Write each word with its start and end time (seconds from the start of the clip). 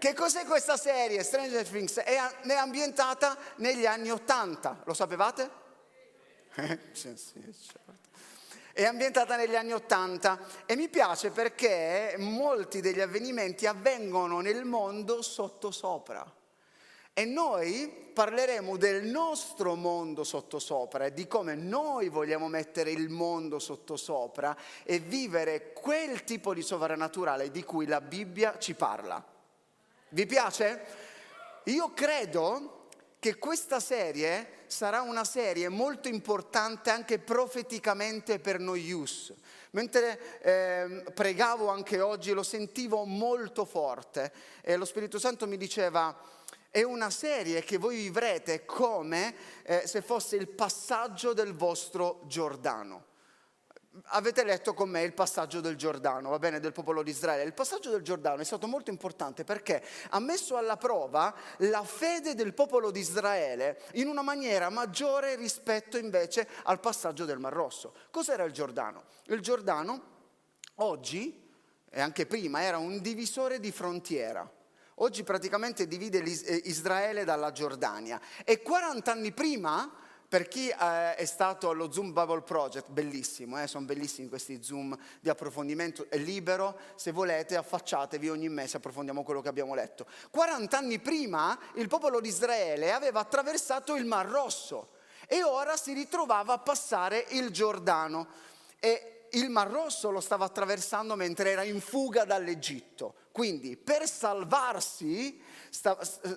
Che 0.00 0.14
cos'è 0.14 0.46
questa 0.46 0.78
serie? 0.78 1.22
Stranger 1.22 1.62
Things 1.68 1.98
è, 1.98 2.16
è 2.16 2.54
ambientata 2.54 3.36
negli 3.56 3.84
anni 3.84 4.10
Ottanta, 4.10 4.80
lo 4.86 4.94
sapevate? 4.94 5.50
sì, 6.92 7.14
certo. 7.14 7.98
È 8.72 8.82
ambientata 8.82 9.36
negli 9.36 9.56
anni 9.56 9.72
Ottanta 9.72 10.38
e 10.64 10.74
mi 10.74 10.88
piace 10.88 11.28
perché 11.28 12.14
molti 12.16 12.80
degli 12.80 13.02
avvenimenti 13.02 13.66
avvengono 13.66 14.40
nel 14.40 14.64
mondo 14.64 15.20
sottosopra. 15.20 16.24
E 17.12 17.24
noi 17.26 18.10
parleremo 18.14 18.78
del 18.78 19.04
nostro 19.04 19.74
mondo 19.74 20.24
sottosopra 20.24 21.04
e 21.04 21.12
di 21.12 21.26
come 21.26 21.56
noi 21.56 22.08
vogliamo 22.08 22.48
mettere 22.48 22.90
il 22.90 23.10
mondo 23.10 23.58
sottosopra 23.58 24.56
e 24.82 24.98
vivere 24.98 25.74
quel 25.74 26.24
tipo 26.24 26.54
di 26.54 26.62
sovrannaturale 26.62 27.50
di 27.50 27.62
cui 27.64 27.84
la 27.84 28.00
Bibbia 28.00 28.56
ci 28.58 28.72
parla. 28.72 29.38
Vi 30.12 30.26
piace? 30.26 30.84
Io 31.64 31.92
credo 31.92 32.88
che 33.20 33.36
questa 33.36 33.78
serie 33.78 34.64
sarà 34.66 35.02
una 35.02 35.22
serie 35.22 35.68
molto 35.68 36.08
importante 36.08 36.90
anche 36.90 37.20
profeticamente 37.20 38.40
per 38.40 38.58
noi 38.58 38.82
youth. 38.82 39.32
Mentre 39.70 40.40
eh, 40.40 41.04
pregavo 41.14 41.68
anche 41.68 42.00
oggi 42.00 42.32
lo 42.32 42.42
sentivo 42.42 43.04
molto 43.04 43.64
forte 43.64 44.32
e 44.62 44.74
lo 44.74 44.84
Spirito 44.84 45.20
Santo 45.20 45.46
mi 45.46 45.56
diceva 45.56 46.16
è 46.70 46.82
una 46.82 47.10
serie 47.10 47.62
che 47.62 47.78
voi 47.78 47.96
vivrete 47.96 48.64
come 48.64 49.34
eh, 49.62 49.86
se 49.86 50.02
fosse 50.02 50.34
il 50.34 50.48
passaggio 50.48 51.32
del 51.32 51.54
vostro 51.54 52.22
Giordano. 52.26 53.09
Avete 54.12 54.44
letto 54.44 54.72
con 54.72 54.88
me 54.88 55.02
il 55.02 55.14
passaggio 55.14 55.60
del 55.60 55.74
Giordano, 55.74 56.30
va 56.30 56.38
bene, 56.38 56.60
del 56.60 56.72
popolo 56.72 57.02
di 57.02 57.10
Israele. 57.10 57.42
Il 57.42 57.54
passaggio 57.54 57.90
del 57.90 58.02
Giordano 58.02 58.40
è 58.40 58.44
stato 58.44 58.68
molto 58.68 58.90
importante 58.90 59.42
perché 59.42 59.82
ha 60.10 60.20
messo 60.20 60.56
alla 60.56 60.76
prova 60.76 61.34
la 61.58 61.82
fede 61.82 62.34
del 62.36 62.54
popolo 62.54 62.92
di 62.92 63.00
Israele 63.00 63.82
in 63.94 64.06
una 64.06 64.22
maniera 64.22 64.70
maggiore 64.70 65.34
rispetto 65.34 65.98
invece 65.98 66.48
al 66.64 66.78
passaggio 66.78 67.24
del 67.24 67.40
Mar 67.40 67.52
Rosso. 67.52 67.94
Cos'era 68.12 68.44
il 68.44 68.52
Giordano? 68.52 69.06
Il 69.24 69.40
Giordano 69.40 70.02
oggi 70.76 71.50
e 71.90 72.00
anche 72.00 72.26
prima 72.26 72.62
era 72.62 72.78
un 72.78 73.00
divisore 73.00 73.58
di 73.58 73.72
frontiera 73.72 74.48
oggi 75.00 75.22
praticamente 75.22 75.86
divide 75.86 76.18
eh, 76.22 76.62
Israele 76.64 77.24
dalla 77.24 77.52
Giordania. 77.52 78.20
E 78.44 78.62
40 78.62 79.10
anni 79.10 79.32
prima, 79.32 79.90
per 80.30 80.46
chi 80.46 80.68
eh, 80.68 81.16
è 81.16 81.24
stato 81.24 81.70
allo 81.70 81.90
Zoom 81.90 82.12
Bible 82.12 82.42
Project, 82.42 82.88
bellissimo, 82.90 83.60
eh, 83.60 83.66
sono 83.66 83.84
bellissimi 83.84 84.28
questi 84.28 84.62
Zoom 84.62 84.96
di 85.18 85.28
approfondimento, 85.28 86.06
è 86.08 86.18
libero, 86.18 86.78
se 86.94 87.10
volete 87.10 87.56
affacciatevi 87.56 88.28
ogni 88.28 88.48
mese, 88.48 88.76
approfondiamo 88.76 89.24
quello 89.24 89.40
che 89.40 89.48
abbiamo 89.48 89.74
letto. 89.74 90.06
40 90.30 90.78
anni 90.78 91.00
prima 91.00 91.58
il 91.74 91.88
popolo 91.88 92.20
di 92.20 92.28
Israele 92.28 92.92
aveva 92.92 93.18
attraversato 93.18 93.96
il 93.96 94.04
Mar 94.04 94.28
Rosso 94.28 94.90
e 95.26 95.42
ora 95.42 95.76
si 95.76 95.94
ritrovava 95.94 96.52
a 96.52 96.58
passare 96.58 97.26
il 97.30 97.50
Giordano. 97.50 98.28
E 98.78 99.26
il 99.32 99.50
Mar 99.50 99.68
Rosso 99.68 100.10
lo 100.10 100.20
stava 100.20 100.44
attraversando 100.44 101.16
mentre 101.16 101.50
era 101.50 101.64
in 101.64 101.80
fuga 101.80 102.24
dall'Egitto. 102.24 103.14
Quindi 103.32 103.76
per 103.76 104.08
salvarsi 104.08 105.42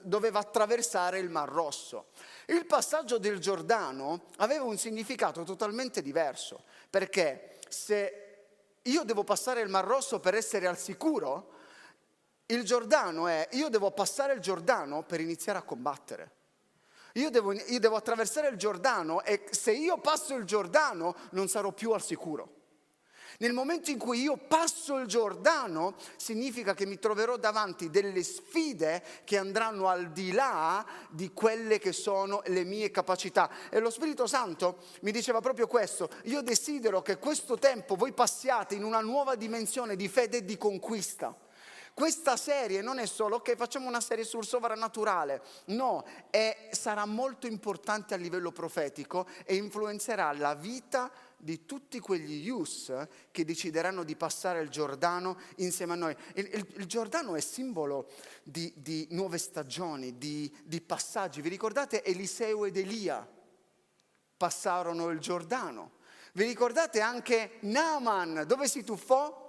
doveva 0.01 0.39
attraversare 0.39 1.19
il 1.19 1.29
Mar 1.29 1.49
Rosso. 1.49 2.07
Il 2.47 2.65
passaggio 2.65 3.17
del 3.17 3.39
Giordano 3.39 4.25
aveva 4.37 4.63
un 4.63 4.77
significato 4.77 5.43
totalmente 5.43 6.01
diverso, 6.01 6.63
perché 6.89 7.59
se 7.69 8.23
io 8.81 9.03
devo 9.03 9.23
passare 9.23 9.61
il 9.61 9.69
Mar 9.69 9.85
Rosso 9.85 10.19
per 10.19 10.35
essere 10.35 10.67
al 10.67 10.77
sicuro, 10.77 11.51
il 12.47 12.63
Giordano 12.63 13.27
è 13.27 13.47
io 13.51 13.69
devo 13.69 13.91
passare 13.91 14.33
il 14.33 14.39
Giordano 14.41 15.03
per 15.03 15.21
iniziare 15.21 15.57
a 15.57 15.63
combattere. 15.63 16.31
Io 17.13 17.29
devo, 17.29 17.53
io 17.53 17.79
devo 17.79 17.95
attraversare 17.95 18.47
il 18.47 18.57
Giordano 18.57 19.23
e 19.23 19.45
se 19.51 19.71
io 19.71 19.99
passo 19.99 20.35
il 20.35 20.45
Giordano 20.45 21.15
non 21.31 21.47
sarò 21.47 21.71
più 21.71 21.91
al 21.91 22.01
sicuro. 22.01 22.61
Nel 23.39 23.53
momento 23.53 23.89
in 23.89 23.97
cui 23.97 24.21
io 24.21 24.37
passo 24.37 24.97
il 24.97 25.07
Giordano, 25.07 25.95
significa 26.15 26.73
che 26.73 26.85
mi 26.85 26.99
troverò 26.99 27.37
davanti 27.37 27.89
delle 27.89 28.23
sfide 28.23 29.03
che 29.23 29.37
andranno 29.37 29.87
al 29.87 30.11
di 30.11 30.31
là 30.31 30.85
di 31.09 31.31
quelle 31.33 31.79
che 31.79 31.91
sono 31.91 32.41
le 32.45 32.63
mie 32.63 32.91
capacità. 32.91 33.49
E 33.69 33.79
lo 33.79 33.89
Spirito 33.89 34.27
Santo 34.27 34.83
mi 35.01 35.11
diceva 35.11 35.39
proprio 35.41 35.67
questo, 35.67 36.09
io 36.23 36.41
desidero 36.41 37.01
che 37.01 37.17
questo 37.17 37.57
tempo 37.57 37.95
voi 37.95 38.13
passiate 38.13 38.75
in 38.75 38.83
una 38.83 39.01
nuova 39.01 39.35
dimensione 39.35 39.95
di 39.95 40.07
fede 40.07 40.37
e 40.37 40.45
di 40.45 40.57
conquista. 40.57 41.35
Questa 41.93 42.37
serie 42.37 42.81
non 42.81 42.97
è 42.97 43.05
solo 43.05 43.41
che 43.41 43.51
okay, 43.51 43.55
facciamo 43.55 43.87
una 43.87 44.01
serie 44.01 44.23
sul 44.23 44.43
sovrannaturale, 44.43 45.43
no, 45.65 46.03
è, 46.31 46.69
sarà 46.71 47.05
molto 47.05 47.45
importante 47.45 48.15
a 48.15 48.17
livello 48.17 48.51
profetico 48.51 49.27
e 49.45 49.55
influenzerà 49.55 50.33
la 50.33 50.55
vita 50.55 51.11
di 51.43 51.65
tutti 51.65 51.99
quegli 51.99 52.45
youth 52.45 53.07
che 53.31 53.43
decideranno 53.43 54.03
di 54.03 54.15
passare 54.15 54.61
il 54.61 54.69
Giordano 54.69 55.37
insieme 55.57 55.93
a 55.93 55.97
noi. 55.97 56.15
Il, 56.35 56.49
il, 56.53 56.67
il 56.77 56.85
Giordano 56.85 57.35
è 57.35 57.41
simbolo 57.41 58.09
di, 58.43 58.73
di 58.77 59.07
nuove 59.11 59.37
stagioni, 59.37 60.17
di, 60.17 60.51
di, 60.63 60.79
passaggi. 60.79 61.41
Vi 61.41 61.49
ricordate 61.49 62.03
Eliseo 62.03 62.65
ed 62.65 62.77
Elia 62.77 63.27
passarono 64.37 65.09
il 65.09 65.19
Giordano? 65.19 65.91
Vi 66.33 66.45
ricordate 66.45 67.01
anche 67.01 67.57
Naaman, 67.61 68.45
dove 68.47 68.67
si 68.67 68.83
tuffò? 68.83 69.41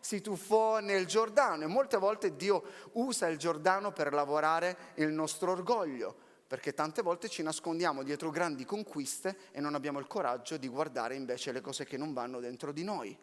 Si 0.00 0.20
tuffò 0.20 0.80
nel 0.80 1.06
Giordano 1.06 1.64
e 1.64 1.66
molte 1.66 1.96
volte 1.96 2.36
Dio 2.36 2.62
usa 2.92 3.28
il 3.28 3.38
Giordano 3.38 3.92
per 3.92 4.12
lavorare 4.12 4.92
il 4.96 5.08
nostro 5.08 5.52
orgoglio 5.52 6.25
perché 6.46 6.74
tante 6.74 7.02
volte 7.02 7.28
ci 7.28 7.42
nascondiamo 7.42 8.02
dietro 8.02 8.30
grandi 8.30 8.64
conquiste 8.64 9.36
e 9.52 9.60
non 9.60 9.74
abbiamo 9.74 9.98
il 9.98 10.06
coraggio 10.06 10.56
di 10.56 10.68
guardare 10.68 11.14
invece 11.14 11.52
le 11.52 11.60
cose 11.60 11.84
che 11.84 11.96
non 11.96 12.12
vanno 12.12 12.40
dentro 12.40 12.72
di 12.72 12.84
noi, 12.84 13.16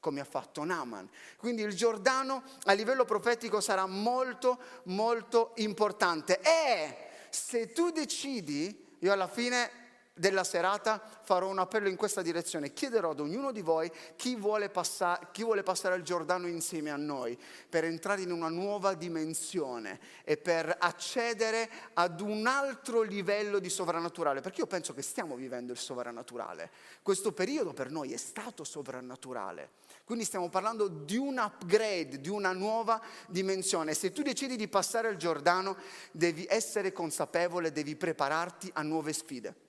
come 0.00 0.20
ha 0.20 0.24
fatto 0.24 0.64
Naaman. 0.64 1.08
Quindi 1.36 1.62
il 1.62 1.74
Giordano 1.74 2.42
a 2.64 2.72
livello 2.72 3.04
profetico 3.04 3.60
sarà 3.60 3.86
molto, 3.86 4.58
molto 4.84 5.52
importante. 5.56 6.40
E 6.40 6.96
se 7.30 7.72
tu 7.72 7.90
decidi, 7.90 8.96
io 9.00 9.12
alla 9.12 9.28
fine 9.28 9.77
della 10.18 10.44
serata 10.44 11.00
farò 11.22 11.48
un 11.48 11.58
appello 11.58 11.88
in 11.88 11.96
questa 11.96 12.22
direzione. 12.22 12.72
Chiederò 12.72 13.10
ad 13.10 13.20
ognuno 13.20 13.52
di 13.52 13.62
voi 13.62 13.90
chi 14.16 14.34
vuole, 14.34 14.68
passare, 14.68 15.28
chi 15.30 15.44
vuole 15.44 15.62
passare 15.62 15.96
il 15.96 16.02
Giordano 16.02 16.48
insieme 16.48 16.90
a 16.90 16.96
noi 16.96 17.38
per 17.68 17.84
entrare 17.84 18.22
in 18.22 18.32
una 18.32 18.48
nuova 18.48 18.94
dimensione 18.94 20.00
e 20.24 20.36
per 20.36 20.76
accedere 20.78 21.70
ad 21.94 22.20
un 22.20 22.46
altro 22.46 23.02
livello 23.02 23.60
di 23.60 23.70
sovrannaturale. 23.70 24.40
Perché 24.40 24.60
io 24.60 24.66
penso 24.66 24.92
che 24.92 25.02
stiamo 25.02 25.36
vivendo 25.36 25.72
il 25.72 25.78
sovrannaturale. 25.78 26.70
Questo 27.02 27.32
periodo 27.32 27.72
per 27.72 27.90
noi 27.90 28.12
è 28.12 28.16
stato 28.16 28.64
sovrannaturale. 28.64 29.70
Quindi 30.04 30.24
stiamo 30.24 30.48
parlando 30.48 30.88
di 30.88 31.16
un 31.16 31.38
upgrade, 31.38 32.20
di 32.20 32.28
una 32.28 32.52
nuova 32.52 33.00
dimensione. 33.28 33.94
Se 33.94 34.10
tu 34.10 34.22
decidi 34.22 34.56
di 34.56 34.66
passare 34.66 35.10
il 35.10 35.16
Giordano, 35.16 35.76
devi 36.10 36.46
essere 36.48 36.92
consapevole, 36.92 37.72
devi 37.72 37.94
prepararti 37.94 38.70
a 38.74 38.82
nuove 38.82 39.12
sfide 39.12 39.66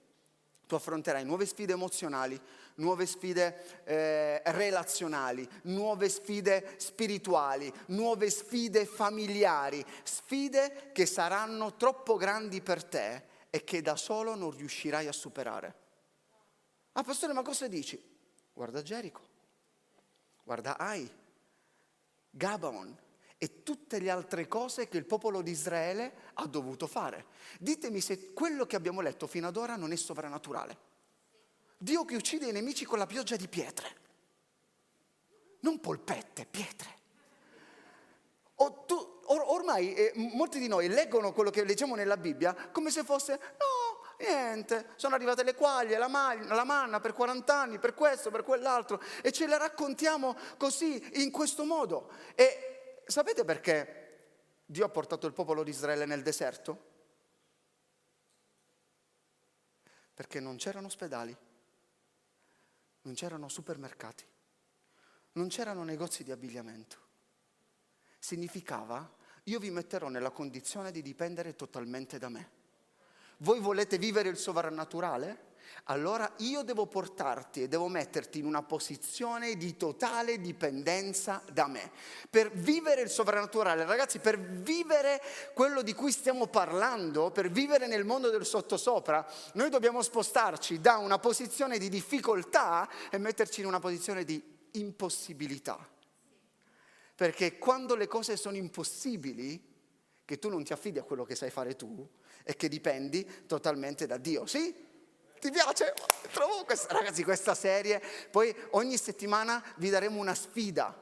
tu 0.69 0.75
affronterai 0.75 1.25
nuove 1.25 1.47
sfide 1.47 1.73
emozionali, 1.73 2.39
nuove 2.75 3.07
sfide 3.07 3.81
eh, 3.85 4.39
relazionali, 4.51 5.49
nuove 5.63 6.07
sfide 6.09 6.75
spirituali, 6.77 7.73
nuove 7.87 8.29
sfide 8.29 8.85
familiari, 8.85 9.83
sfide 10.03 10.91
che 10.93 11.07
saranno 11.07 11.75
troppo 11.75 12.17
grandi 12.17 12.61
per 12.61 12.83
te 12.83 13.23
e 13.49 13.63
che 13.63 13.81
da 13.81 13.95
solo 13.95 14.35
non 14.35 14.51
riuscirai 14.51 15.07
a 15.07 15.11
superare. 15.11 15.75
Ah, 16.91 17.03
pastore, 17.03 17.33
ma 17.33 17.41
cosa 17.41 17.67
dici? 17.67 17.99
Guarda 18.53 18.83
Gerico, 18.83 19.21
guarda 20.43 20.77
Ai, 20.77 21.09
Gabaon, 22.29 22.95
e 23.41 23.63
tutte 23.63 23.99
le 23.99 24.09
altre 24.09 24.49
cose 24.49 24.89
che 24.89 24.97
il 24.97 25.05
popolo 25.05 25.41
di 25.41 25.51
Israele 25.51 26.13
ha 26.33 26.45
dovuto 26.45 26.87
fare. 26.87 27.27
Ditemi 27.57 28.01
se 28.01 28.33
quello 28.33 28.65
che 28.65 28.75
abbiamo 28.75 28.99
letto 28.99 29.27
fino 29.27 29.47
ad 29.47 29.55
ora 29.55 29.77
non 29.77 29.93
è 29.93 29.95
sovrannaturale. 29.95 30.77
Dio 31.77 32.03
che 32.03 32.17
uccide 32.17 32.49
i 32.49 32.51
nemici 32.51 32.83
con 32.83 32.97
la 32.97 33.07
pioggia 33.07 33.37
di 33.37 33.47
pietre, 33.47 33.95
non 35.61 35.79
polpette, 35.79 36.45
pietre. 36.45 36.97
O 38.55 38.83
tu, 38.85 39.21
or, 39.27 39.41
ormai 39.45 39.93
eh, 39.93 40.11
molti 40.15 40.59
di 40.59 40.67
noi 40.67 40.89
leggono 40.89 41.31
quello 41.31 41.49
che 41.49 41.63
leggiamo 41.63 41.95
nella 41.95 42.17
Bibbia 42.17 42.53
come 42.73 42.91
se 42.91 43.05
fosse, 43.05 43.39
no, 43.57 44.25
niente, 44.25 44.89
sono 44.97 45.15
arrivate 45.15 45.43
le 45.43 45.55
quaglie, 45.55 45.97
la, 45.97 46.09
manna, 46.09 46.53
la 46.53 46.65
manna 46.65 46.99
per 46.99 47.13
40 47.13 47.57
anni, 47.57 47.79
per 47.79 47.93
questo, 47.93 48.31
per 48.31 48.43
quell'altro, 48.43 49.01
e 49.21 49.31
ce 49.31 49.47
le 49.47 49.57
raccontiamo 49.57 50.35
così, 50.57 51.21
in 51.21 51.31
questo 51.31 51.63
modo. 51.63 52.09
E 52.35 52.68
Sapete 53.09 53.43
perché 53.43 54.19
Dio 54.67 54.85
ha 54.85 54.89
portato 54.89 55.25
il 55.25 55.33
popolo 55.33 55.63
di 55.63 55.71
Israele 55.71 56.05
nel 56.05 56.21
deserto? 56.21 56.87
Perché 60.13 60.39
non 60.39 60.57
c'erano 60.57 60.85
ospedali, 60.85 61.35
non 63.01 63.13
c'erano 63.15 63.49
supermercati, 63.49 64.23
non 65.31 65.47
c'erano 65.47 65.83
negozi 65.83 66.23
di 66.23 66.31
abbigliamento. 66.31 66.97
Significava 68.19 69.17
io 69.45 69.57
vi 69.57 69.71
metterò 69.71 70.09
nella 70.09 70.29
condizione 70.29 70.91
di 70.91 71.01
dipendere 71.01 71.55
totalmente 71.55 72.19
da 72.19 72.29
me. 72.29 72.51
Voi 73.37 73.59
volete 73.59 73.97
vivere 73.97 74.29
il 74.29 74.37
sovrannaturale? 74.37 75.47
Allora 75.85 76.31
io 76.37 76.61
devo 76.61 76.85
portarti 76.85 77.63
e 77.63 77.67
devo 77.67 77.87
metterti 77.87 78.39
in 78.39 78.45
una 78.45 78.61
posizione 78.63 79.55
di 79.55 79.75
totale 79.75 80.39
dipendenza 80.39 81.43
da 81.51 81.67
me. 81.67 81.91
Per 82.29 82.51
vivere 82.51 83.01
il 83.01 83.09
sovrannaturale, 83.09 83.85
ragazzi, 83.85 84.19
per 84.19 84.39
vivere 84.39 85.21
quello 85.53 85.81
di 85.81 85.93
cui 85.93 86.11
stiamo 86.11 86.47
parlando, 86.47 87.31
per 87.31 87.49
vivere 87.49 87.87
nel 87.87 88.05
mondo 88.05 88.29
del 88.29 88.45
sottosopra, 88.45 89.25
noi 89.53 89.69
dobbiamo 89.69 90.01
spostarci 90.01 90.79
da 90.79 90.97
una 90.97 91.19
posizione 91.19 91.77
di 91.77 91.89
difficoltà 91.89 92.89
e 93.09 93.17
metterci 93.17 93.61
in 93.61 93.65
una 93.65 93.79
posizione 93.79 94.23
di 94.23 94.41
impossibilità. 94.71 95.77
Perché 97.15 97.57
quando 97.57 97.95
le 97.95 98.07
cose 98.07 98.37
sono 98.37 98.55
impossibili, 98.55 99.61
che 100.23 100.37
tu 100.37 100.49
non 100.49 100.63
ti 100.63 100.73
affidi 100.73 100.99
a 100.99 101.03
quello 101.03 101.25
che 101.25 101.33
sai 101.33 101.49
fare 101.49 101.75
tu 101.75 102.07
e 102.43 102.55
che 102.55 102.69
dipendi 102.69 103.45
totalmente 103.47 104.05
da 104.05 104.17
Dio, 104.17 104.45
sì? 104.45 104.87
Ti 105.39 105.51
piace? 105.51 105.93
Questa, 106.65 106.93
ragazzi, 106.93 107.23
questa 107.23 107.55
serie. 107.55 108.01
Poi 108.29 108.53
ogni 108.71 108.97
settimana 108.97 109.63
vi 109.77 109.89
daremo 109.89 110.19
una 110.19 110.35
sfida 110.35 110.93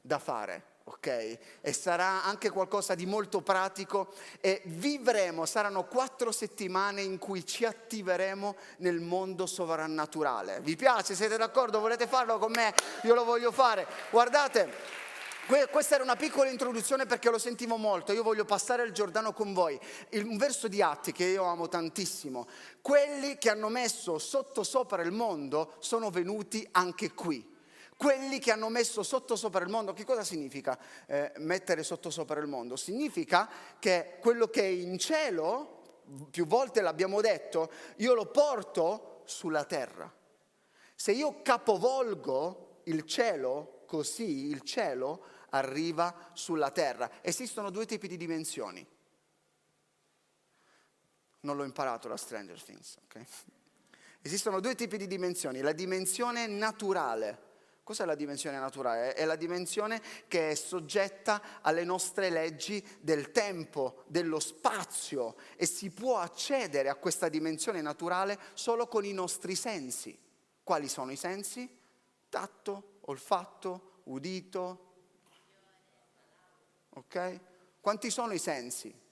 da 0.00 0.18
fare. 0.18 0.74
Ok? 0.88 1.38
E 1.60 1.72
sarà 1.72 2.22
anche 2.22 2.50
qualcosa 2.50 2.94
di 2.94 3.06
molto 3.06 3.40
pratico 3.40 4.14
e 4.40 4.62
vivremo, 4.66 5.44
saranno 5.44 5.84
quattro 5.84 6.30
settimane 6.30 7.02
in 7.02 7.18
cui 7.18 7.44
ci 7.44 7.64
attiveremo 7.64 8.54
nel 8.78 9.00
mondo 9.00 9.46
sovrannaturale. 9.46 10.60
Vi 10.60 10.76
piace? 10.76 11.16
Siete 11.16 11.36
d'accordo? 11.36 11.80
Volete 11.80 12.06
farlo 12.06 12.38
con 12.38 12.52
me? 12.52 12.72
Io 13.02 13.14
lo 13.14 13.24
voglio 13.24 13.50
fare. 13.50 13.84
Guardate, 14.10 15.04
questa 15.70 15.94
era 15.94 16.02
una 16.02 16.16
piccola 16.16 16.50
introduzione 16.50 17.06
perché 17.06 17.30
lo 17.30 17.38
sentivo 17.38 17.76
molto, 17.76 18.12
io 18.12 18.24
voglio 18.24 18.44
passare 18.44 18.82
il 18.82 18.90
Giordano 18.90 19.32
con 19.32 19.52
voi. 19.52 19.78
un 20.14 20.36
verso 20.36 20.66
di 20.66 20.82
Atti 20.82 21.12
che 21.12 21.24
io 21.24 21.44
amo 21.44 21.68
tantissimo. 21.68 22.48
Quelli 22.80 23.38
che 23.38 23.50
hanno 23.50 23.68
messo 23.68 24.18
sotto 24.18 24.64
sopra 24.64 25.02
il 25.02 25.12
mondo 25.12 25.74
sono 25.78 26.10
venuti 26.10 26.66
anche 26.72 27.12
qui. 27.12 27.54
Quelli 27.96 28.40
che 28.40 28.50
hanno 28.50 28.68
messo 28.68 29.04
sotto 29.04 29.36
sopra 29.36 29.62
il 29.62 29.70
mondo, 29.70 29.92
che 29.92 30.04
cosa 30.04 30.24
significa 30.24 30.76
eh, 31.06 31.32
mettere 31.36 31.84
sotto 31.84 32.10
sopra 32.10 32.40
il 32.40 32.48
mondo? 32.48 32.74
Significa 32.74 33.48
che 33.78 34.18
quello 34.20 34.48
che 34.48 34.62
è 34.62 34.66
in 34.66 34.98
cielo, 34.98 36.00
più 36.30 36.46
volte 36.46 36.80
l'abbiamo 36.80 37.20
detto, 37.20 37.70
io 37.98 38.14
lo 38.14 38.26
porto 38.26 39.22
sulla 39.26 39.64
terra. 39.64 40.12
Se 40.94 41.12
io 41.12 41.40
capovolgo 41.42 42.80
il 42.84 43.04
cielo, 43.04 43.84
così 43.86 44.48
il 44.48 44.62
cielo 44.62 45.34
arriva 45.50 46.30
sulla 46.32 46.70
terra. 46.70 47.22
Esistono 47.22 47.70
due 47.70 47.86
tipi 47.86 48.08
di 48.08 48.16
dimensioni. 48.16 48.86
Non 51.40 51.56
l'ho 51.56 51.64
imparato 51.64 52.08
da 52.08 52.16
Stranger 52.16 52.62
Things, 52.62 52.98
ok? 53.04 53.24
Esistono 54.20 54.58
due 54.58 54.74
tipi 54.74 54.96
di 54.96 55.06
dimensioni. 55.06 55.60
La 55.60 55.72
dimensione 55.72 56.46
naturale. 56.46 57.44
Cos'è 57.84 58.04
la 58.04 58.16
dimensione 58.16 58.58
naturale? 58.58 59.14
È 59.14 59.24
la 59.24 59.36
dimensione 59.36 60.02
che 60.26 60.50
è 60.50 60.54
soggetta 60.56 61.60
alle 61.60 61.84
nostre 61.84 62.30
leggi 62.30 62.84
del 63.00 63.30
tempo, 63.30 64.02
dello 64.08 64.40
spazio 64.40 65.36
e 65.54 65.66
si 65.66 65.90
può 65.90 66.18
accedere 66.18 66.88
a 66.88 66.96
questa 66.96 67.28
dimensione 67.28 67.80
naturale 67.80 68.36
solo 68.54 68.88
con 68.88 69.04
i 69.04 69.12
nostri 69.12 69.54
sensi. 69.54 70.18
Quali 70.64 70.88
sono 70.88 71.12
i 71.12 71.16
sensi? 71.16 71.78
Tatto, 72.28 72.98
olfatto, 73.02 74.00
udito, 74.06 74.85
Ok? 76.96 77.40
Quanti 77.80 78.10
sono 78.10 78.32
i 78.32 78.38
sensi? 78.38 79.04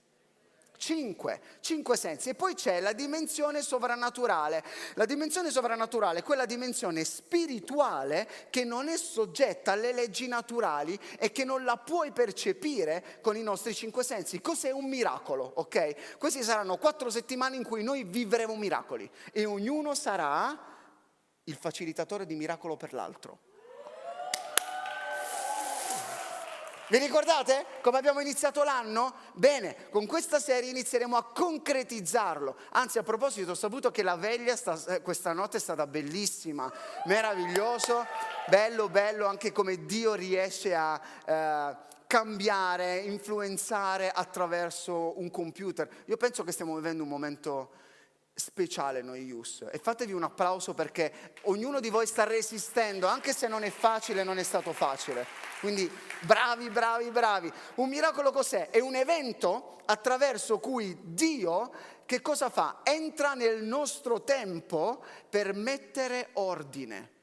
Cinque, 0.77 1.41
cinque 1.61 1.95
sensi. 1.95 2.29
E 2.29 2.35
poi 2.35 2.53
c'è 2.53 2.79
la 2.79 2.93
dimensione 2.93 3.61
sovrannaturale. 3.61 4.63
La 4.95 5.05
dimensione 5.05 5.49
sovrannaturale 5.49 6.19
è 6.19 6.23
quella 6.23 6.45
dimensione 6.45 7.03
spirituale 7.03 8.27
che 8.49 8.63
non 8.63 8.89
è 8.89 8.97
soggetta 8.97 9.71
alle 9.71 9.93
leggi 9.93 10.27
naturali 10.27 10.99
e 11.17 11.31
che 11.31 11.45
non 11.45 11.63
la 11.63 11.77
puoi 11.77 12.11
percepire 12.11 13.19
con 13.21 13.37
i 13.37 13.43
nostri 13.43 13.73
cinque 13.73 14.03
sensi. 14.03 14.41
Cos'è 14.41 14.71
un 14.71 14.89
miracolo? 14.89 15.49
Ok? 15.55 16.17
Queste 16.17 16.43
saranno 16.43 16.77
quattro 16.77 17.09
settimane 17.09 17.55
in 17.55 17.63
cui 17.63 17.83
noi 17.83 18.03
vivremo 18.03 18.55
miracoli 18.55 19.09
e 19.31 19.45
ognuno 19.45 19.93
sarà 19.93 20.73
il 21.43 21.55
facilitatore 21.55 22.25
di 22.25 22.35
miracolo 22.35 22.75
per 22.75 22.93
l'altro. 22.93 23.39
Vi 26.87 26.99
ricordate 26.99 27.65
come 27.81 27.97
abbiamo 27.97 28.19
iniziato 28.19 28.63
l'anno? 28.63 29.15
Bene, 29.33 29.89
con 29.89 30.05
questa 30.05 30.39
serie 30.39 30.69
inizieremo 30.69 31.17
a 31.17 31.23
concretizzarlo. 31.23 32.55
Anzi, 32.73 32.99
a 32.99 33.03
proposito, 33.03 33.51
ho 33.51 33.55
saputo 33.55 33.89
che 33.89 34.03
la 34.03 34.15
veglia 34.15 34.55
sta, 34.55 34.79
eh, 34.89 35.01
questa 35.01 35.33
notte 35.33 35.57
è 35.57 35.59
stata 35.59 35.87
bellissima, 35.87 36.71
meraviglioso, 37.05 38.05
bello, 38.49 38.87
bello 38.87 39.25
anche 39.25 39.51
come 39.51 39.85
Dio 39.85 40.13
riesce 40.13 40.75
a 40.75 41.01
eh, 41.25 41.75
cambiare, 42.05 42.97
influenzare 42.97 44.11
attraverso 44.11 45.17
un 45.19 45.31
computer. 45.31 45.89
Io 46.05 46.17
penso 46.17 46.43
che 46.43 46.51
stiamo 46.51 46.75
vivendo 46.75 47.01
un 47.01 47.09
momento 47.09 47.71
speciale 48.37 49.01
noi 49.01 49.23
Ius 49.23 49.65
e 49.71 49.79
fatevi 49.79 50.11
un 50.11 50.23
applauso 50.23 50.73
perché 50.73 51.33
ognuno 51.43 51.79
di 51.79 51.89
voi 51.89 52.05
sta 52.05 52.25
resistendo, 52.25 53.07
anche 53.07 53.33
se 53.33 53.47
non 53.47 53.63
è 53.63 53.69
facile, 53.69 54.23
non 54.23 54.37
è 54.37 54.43
stato 54.43 54.73
facile. 54.73 55.25
Quindi 55.61 55.89
bravi, 56.25 56.69
bravi, 56.69 57.11
bravi. 57.11 57.51
Un 57.75 57.89
miracolo 57.89 58.31
cos'è? 58.31 58.69
È 58.69 58.79
un 58.79 58.95
evento 58.95 59.77
attraverso 59.85 60.59
cui 60.59 60.97
Dio 61.01 61.71
che 62.05 62.21
cosa 62.21 62.49
fa? 62.49 62.81
Entra 62.83 63.33
nel 63.33 63.63
nostro 63.63 64.23
tempo 64.23 65.03
per 65.29 65.53
mettere 65.53 66.29
ordine. 66.33 67.13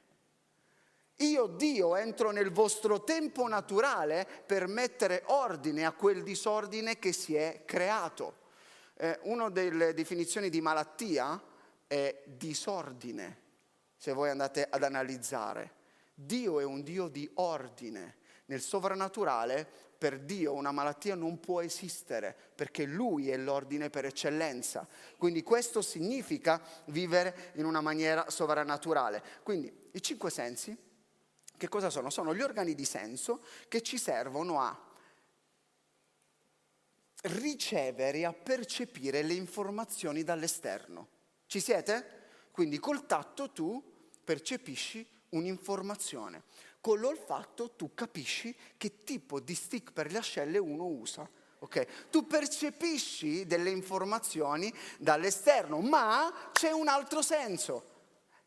Io, 1.17 1.47
Dio, 1.47 1.95
entro 1.95 2.31
nel 2.31 2.51
vostro 2.51 3.03
tempo 3.03 3.47
naturale 3.47 4.27
per 4.45 4.67
mettere 4.67 5.23
ordine 5.27 5.85
a 5.85 5.91
quel 5.91 6.23
disordine 6.23 6.99
che 6.99 7.13
si 7.13 7.35
è 7.35 7.61
creato. 7.65 8.41
Eh, 8.95 9.19
una 9.23 9.49
delle 9.49 9.93
definizioni 9.93 10.49
di 10.49 10.59
malattia 10.59 11.41
è 11.87 12.23
disordine, 12.25 13.41
se 13.95 14.11
voi 14.11 14.29
andate 14.29 14.67
ad 14.69 14.83
analizzare. 14.83 15.81
Dio 16.13 16.59
è 16.59 16.63
un 16.63 16.83
Dio 16.83 17.07
di 17.07 17.29
ordine. 17.35 18.17
Nel 18.45 18.61
sovrannaturale, 18.61 19.67
per 19.97 20.19
Dio 20.19 20.53
una 20.53 20.71
malattia 20.71 21.15
non 21.15 21.39
può 21.39 21.61
esistere, 21.61 22.35
perché 22.55 22.83
Lui 22.85 23.29
è 23.29 23.37
l'ordine 23.37 23.89
per 23.89 24.05
eccellenza. 24.05 24.85
Quindi 25.17 25.43
questo 25.43 25.81
significa 25.81 26.61
vivere 26.85 27.51
in 27.55 27.65
una 27.65 27.79
maniera 27.79 28.29
sovrannaturale. 28.29 29.23
Quindi 29.43 29.89
i 29.91 30.01
cinque 30.01 30.29
sensi, 30.29 30.75
che 31.55 31.69
cosa 31.69 31.89
sono? 31.89 32.09
Sono 32.09 32.35
gli 32.35 32.41
organi 32.41 32.75
di 32.75 32.83
senso 32.83 33.45
che 33.69 33.81
ci 33.81 33.97
servono 33.97 34.59
a 34.59 34.91
ricevere 37.23 38.17
e 38.17 38.25
a 38.25 38.33
percepire 38.33 39.21
le 39.21 39.33
informazioni 39.33 40.23
dall'esterno. 40.23 41.07
Ci 41.45 41.61
siete? 41.61 42.21
Quindi 42.51 42.79
col 42.79 43.05
tatto 43.05 43.51
tu 43.51 43.81
percepisci 44.23 45.07
un'informazione. 45.29 46.43
Con 46.83 46.99
l'olfatto 46.99 47.75
tu 47.77 47.93
capisci 47.93 48.53
che 48.75 49.05
tipo 49.05 49.39
di 49.39 49.55
stick 49.55 49.93
per 49.93 50.11
le 50.11 50.17
ascelle 50.17 50.57
uno 50.57 50.83
usa. 50.83 51.25
Okay. 51.59 51.87
Tu 52.09 52.27
percepisci 52.27 53.45
delle 53.45 53.69
informazioni 53.69 54.69
dall'esterno, 54.99 55.79
ma 55.79 56.49
c'è 56.51 56.71
un 56.73 56.89
altro 56.89 57.21
senso. 57.21 57.85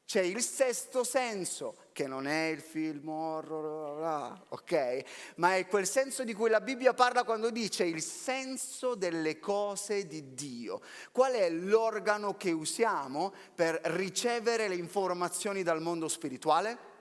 C'è 0.05 0.21
il 0.21 0.43
sesto 0.43 1.02
senso, 1.02 1.87
che 1.93 2.07
non 2.07 2.26
è 2.26 2.49
il 2.49 2.61
film 2.61 3.09
horror, 3.09 4.43
ok? 4.50 5.33
Ma 5.37 5.57
è 5.57 5.66
quel 5.66 5.87
senso 5.87 6.23
di 6.23 6.35
cui 6.35 6.50
la 6.50 6.61
Bibbia 6.61 6.93
parla 6.93 7.25
quando 7.25 7.49
dice 7.49 7.85
il 7.85 8.02
senso 8.02 8.95
delle 8.97 9.38
cose 9.38 10.07
di 10.07 10.35
Dio. 10.35 10.83
Qual 11.11 11.33
è 11.33 11.49
l'organo 11.49 12.37
che 12.37 12.50
usiamo 12.50 13.33
per 13.55 13.81
ricevere 13.85 14.69
le 14.69 14.75
informazioni 14.75 15.62
dal 15.62 15.81
mondo 15.81 16.07
spirituale? 16.07 16.96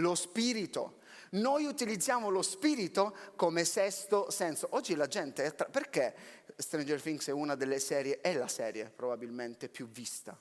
Lo 0.00 0.14
spirito. 0.14 0.98
Noi 1.32 1.64
utilizziamo 1.64 2.28
lo 2.28 2.42
spirito 2.42 3.14
come 3.36 3.64
sesto 3.64 4.30
senso. 4.30 4.68
Oggi 4.72 4.94
la 4.96 5.06
gente, 5.06 5.54
tra... 5.54 5.66
perché 5.66 6.14
Stranger 6.56 7.00
Things 7.00 7.28
è 7.28 7.32
una 7.32 7.54
delle 7.54 7.78
serie, 7.78 8.20
è 8.20 8.34
la 8.34 8.48
serie 8.48 8.90
probabilmente 8.90 9.68
più 9.68 9.86
vista? 9.88 10.38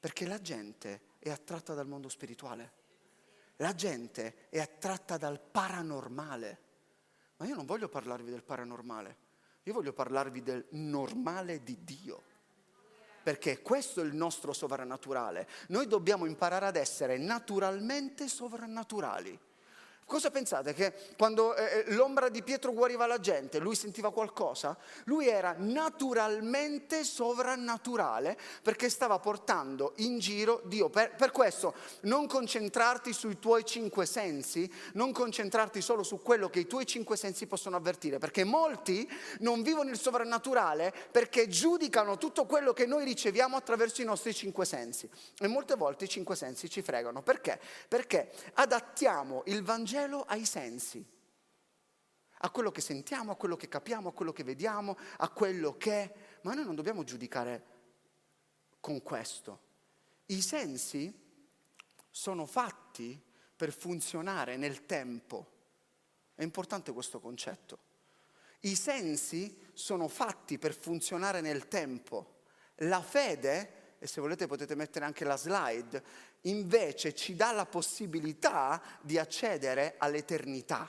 Perché 0.00 0.26
la 0.26 0.40
gente 0.40 1.00
è 1.18 1.30
attratta 1.30 1.74
dal 1.74 1.86
mondo 1.86 2.08
spirituale. 2.08 2.82
La 3.56 3.74
gente 3.74 4.48
è 4.48 4.58
attratta 4.58 5.16
dal 5.16 5.40
paranormale. 5.40 6.58
Ma 7.36 7.46
io 7.46 7.54
non 7.54 7.66
voglio 7.66 7.88
parlarvi 7.88 8.30
del 8.30 8.42
paranormale, 8.42 9.16
io 9.64 9.72
voglio 9.72 9.92
parlarvi 9.92 10.42
del 10.42 10.66
normale 10.70 11.62
di 11.62 11.82
Dio. 11.82 12.22
Perché 13.24 13.62
questo 13.62 14.02
è 14.02 14.04
il 14.04 14.14
nostro 14.14 14.52
sovrannaturale. 14.52 15.48
Noi 15.68 15.88
dobbiamo 15.88 16.26
imparare 16.26 16.66
ad 16.66 16.76
essere 16.76 17.18
naturalmente 17.18 18.28
sovrannaturali. 18.28 19.36
Cosa 20.06 20.30
pensate? 20.30 20.74
Che 20.74 20.92
quando 21.16 21.54
eh, 21.54 21.84
eh, 21.86 21.94
l'ombra 21.94 22.28
di 22.28 22.42
Pietro 22.42 22.72
guariva 22.72 23.06
la 23.06 23.18
gente, 23.18 23.58
lui 23.58 23.74
sentiva 23.74 24.12
qualcosa? 24.12 24.76
Lui 25.04 25.28
era 25.28 25.54
naturalmente 25.56 27.04
sovrannaturale 27.04 28.36
perché 28.62 28.90
stava 28.90 29.18
portando 29.18 29.94
in 29.96 30.18
giro 30.18 30.60
Dio. 30.66 30.90
Per, 30.90 31.14
per 31.14 31.30
questo 31.30 31.74
non 32.02 32.26
concentrarti 32.26 33.14
sui 33.14 33.38
tuoi 33.38 33.64
cinque 33.64 34.04
sensi, 34.04 34.70
non 34.92 35.10
concentrarti 35.10 35.80
solo 35.80 36.02
su 36.02 36.20
quello 36.20 36.50
che 36.50 36.60
i 36.60 36.66
tuoi 36.66 36.84
cinque 36.84 37.16
sensi 37.16 37.46
possono 37.46 37.76
avvertire, 37.76 38.18
perché 38.18 38.44
molti 38.44 39.10
non 39.38 39.62
vivono 39.62 39.88
il 39.88 39.98
sovrannaturale 39.98 40.92
perché 41.10 41.48
giudicano 41.48 42.18
tutto 42.18 42.44
quello 42.44 42.74
che 42.74 42.84
noi 42.84 43.04
riceviamo 43.04 43.56
attraverso 43.56 44.02
i 44.02 44.04
nostri 44.04 44.34
cinque 44.34 44.66
sensi. 44.66 45.08
E 45.38 45.46
molte 45.46 45.76
volte 45.76 46.04
i 46.04 46.08
cinque 46.08 46.36
sensi 46.36 46.68
ci 46.68 46.82
fregano. 46.82 47.22
Perché? 47.22 47.58
Perché 47.88 48.30
adattiamo 48.52 49.44
il 49.46 49.62
Vangelo 49.62 49.92
Vangelo 49.94 50.24
ai 50.24 50.44
sensi, 50.44 51.06
a 52.38 52.50
quello 52.50 52.72
che 52.72 52.80
sentiamo, 52.80 53.30
a 53.30 53.36
quello 53.36 53.54
che 53.56 53.68
capiamo, 53.68 54.08
a 54.08 54.12
quello 54.12 54.32
che 54.32 54.42
vediamo, 54.42 54.98
a 55.18 55.28
quello 55.28 55.76
che... 55.76 56.12
Ma 56.42 56.52
noi 56.52 56.64
non 56.64 56.74
dobbiamo 56.74 57.04
giudicare 57.04 57.64
con 58.80 59.02
questo. 59.02 59.60
I 60.26 60.42
sensi 60.42 61.12
sono 62.10 62.44
fatti 62.44 63.22
per 63.54 63.72
funzionare 63.72 64.56
nel 64.56 64.84
tempo. 64.84 65.52
È 66.34 66.42
importante 66.42 66.92
questo 66.92 67.20
concetto. 67.20 67.78
I 68.62 68.74
sensi 68.74 69.70
sono 69.74 70.08
fatti 70.08 70.58
per 70.58 70.74
funzionare 70.74 71.40
nel 71.40 71.68
tempo. 71.68 72.42
La 72.78 73.00
fede, 73.00 73.83
e 74.04 74.06
se 74.06 74.20
volete 74.20 74.46
potete 74.46 74.74
mettere 74.74 75.06
anche 75.06 75.24
la 75.24 75.38
slide, 75.38 76.02
invece 76.42 77.14
ci 77.14 77.34
dà 77.34 77.52
la 77.52 77.64
possibilità 77.64 78.82
di 79.00 79.16
accedere 79.16 79.94
all'eternità. 79.96 80.86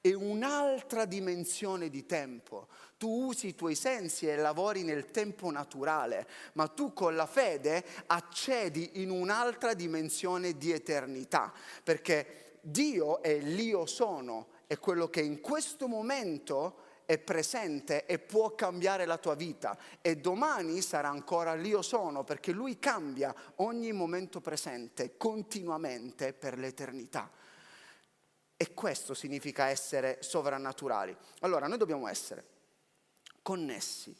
È 0.00 0.12
un'altra 0.12 1.04
dimensione 1.04 1.88
di 1.90 2.06
tempo. 2.06 2.66
Tu 2.98 3.26
usi 3.26 3.46
i 3.46 3.54
tuoi 3.54 3.76
sensi 3.76 4.26
e 4.26 4.34
lavori 4.34 4.82
nel 4.82 5.12
tempo 5.12 5.48
naturale, 5.52 6.26
ma 6.54 6.66
tu 6.66 6.92
con 6.92 7.14
la 7.14 7.26
fede 7.26 7.84
accedi 8.06 9.00
in 9.00 9.10
un'altra 9.10 9.72
dimensione 9.72 10.58
di 10.58 10.72
eternità, 10.72 11.52
perché 11.84 12.58
Dio 12.62 13.22
è 13.22 13.38
l'io 13.38 13.86
sono, 13.86 14.48
è 14.66 14.76
quello 14.76 15.08
che 15.08 15.20
in 15.20 15.40
questo 15.40 15.86
momento 15.86 16.89
è 17.10 17.18
presente 17.18 18.06
e 18.06 18.20
può 18.20 18.54
cambiare 18.54 19.04
la 19.04 19.18
tua 19.18 19.34
vita 19.34 19.76
e 20.00 20.18
domani 20.18 20.80
sarà 20.80 21.08
ancora 21.08 21.54
l'io 21.54 21.82
sono 21.82 22.22
perché 22.22 22.52
lui 22.52 22.78
cambia 22.78 23.34
ogni 23.56 23.90
momento 23.90 24.40
presente 24.40 25.16
continuamente 25.16 26.32
per 26.32 26.56
l'eternità. 26.56 27.28
E 28.56 28.74
questo 28.74 29.14
significa 29.14 29.66
essere 29.66 30.18
sovrannaturali. 30.20 31.16
Allora 31.40 31.66
noi 31.66 31.78
dobbiamo 31.78 32.06
essere 32.06 32.46
connessi, 33.42 34.16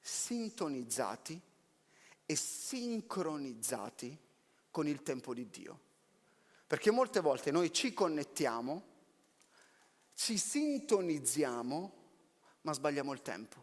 sintonizzati 0.00 1.40
e 2.26 2.36
sincronizzati 2.36 4.18
con 4.70 4.86
il 4.86 5.02
tempo 5.02 5.32
di 5.32 5.48
Dio. 5.48 5.80
Perché 6.66 6.90
molte 6.90 7.20
volte 7.20 7.50
noi 7.50 7.72
ci 7.72 7.94
connettiamo 7.94 8.92
ci 10.14 10.38
sintonizziamo, 10.38 11.92
ma 12.62 12.72
sbagliamo 12.72 13.12
il 13.12 13.22
tempo. 13.22 13.62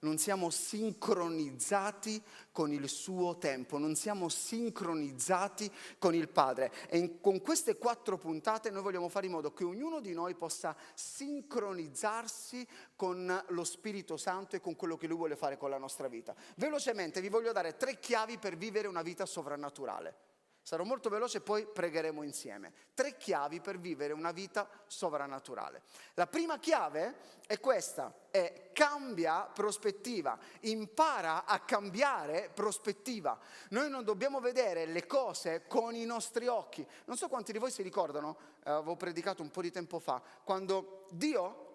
Non 0.00 0.18
siamo 0.18 0.50
sincronizzati 0.50 2.22
con 2.52 2.70
il 2.72 2.90
suo 2.90 3.38
tempo, 3.38 3.78
non 3.78 3.94
siamo 3.94 4.28
sincronizzati 4.28 5.70
con 5.98 6.14
il 6.14 6.28
Padre. 6.28 6.70
E 6.88 6.98
in, 6.98 7.20
con 7.22 7.40
queste 7.40 7.78
quattro 7.78 8.18
puntate 8.18 8.70
noi 8.70 8.82
vogliamo 8.82 9.08
fare 9.08 9.24
in 9.26 9.32
modo 9.32 9.54
che 9.54 9.64
ognuno 9.64 10.00
di 10.00 10.12
noi 10.12 10.34
possa 10.34 10.76
sincronizzarsi 10.92 12.68
con 12.94 13.44
lo 13.48 13.64
Spirito 13.64 14.18
Santo 14.18 14.56
e 14.56 14.60
con 14.60 14.76
quello 14.76 14.98
che 14.98 15.06
Lui 15.06 15.16
vuole 15.16 15.36
fare 15.36 15.56
con 15.56 15.70
la 15.70 15.78
nostra 15.78 16.06
vita. 16.06 16.34
Velocemente 16.56 17.22
vi 17.22 17.30
voglio 17.30 17.52
dare 17.52 17.78
tre 17.78 17.98
chiavi 17.98 18.36
per 18.36 18.58
vivere 18.58 18.88
una 18.88 19.02
vita 19.02 19.24
sovrannaturale. 19.24 20.33
Sarò 20.64 20.82
molto 20.84 21.10
veloce 21.10 21.36
e 21.36 21.40
poi 21.42 21.66
pregheremo 21.66 22.22
insieme. 22.22 22.72
Tre 22.94 23.18
chiavi 23.18 23.60
per 23.60 23.78
vivere 23.78 24.14
una 24.14 24.32
vita 24.32 24.66
sovrannaturale. 24.86 25.82
La 26.14 26.26
prima 26.26 26.58
chiave 26.58 27.16
è 27.46 27.60
questa, 27.60 28.10
è 28.30 28.70
cambia 28.72 29.42
prospettiva, 29.42 30.38
impara 30.60 31.44
a 31.44 31.60
cambiare 31.60 32.50
prospettiva. 32.54 33.38
Noi 33.68 33.90
non 33.90 34.04
dobbiamo 34.04 34.40
vedere 34.40 34.86
le 34.86 35.06
cose 35.06 35.66
con 35.66 35.94
i 35.94 36.06
nostri 36.06 36.46
occhi. 36.46 36.86
Non 37.04 37.18
so 37.18 37.28
quanti 37.28 37.52
di 37.52 37.58
voi 37.58 37.70
si 37.70 37.82
ricordano, 37.82 38.38
eh, 38.64 38.70
avevo 38.70 38.96
predicato 38.96 39.42
un 39.42 39.50
po' 39.50 39.60
di 39.60 39.70
tempo 39.70 39.98
fa, 39.98 40.22
quando 40.44 41.04
Dio, 41.10 41.72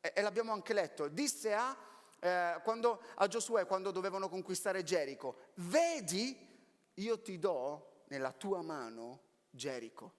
e, 0.00 0.10
e 0.14 0.22
l'abbiamo 0.22 0.52
anche 0.52 0.72
letto, 0.72 1.06
disse 1.08 1.52
a, 1.52 1.76
eh, 2.18 2.60
quando, 2.64 3.02
a 3.16 3.26
Giosuè 3.26 3.66
quando 3.66 3.90
dovevano 3.90 4.30
conquistare 4.30 4.82
Gerico, 4.84 5.36
vedi, 5.56 6.48
io 6.94 7.20
ti 7.20 7.38
do 7.38 7.90
nella 8.12 8.32
tua 8.32 8.60
mano 8.60 9.20
Gerico, 9.48 10.12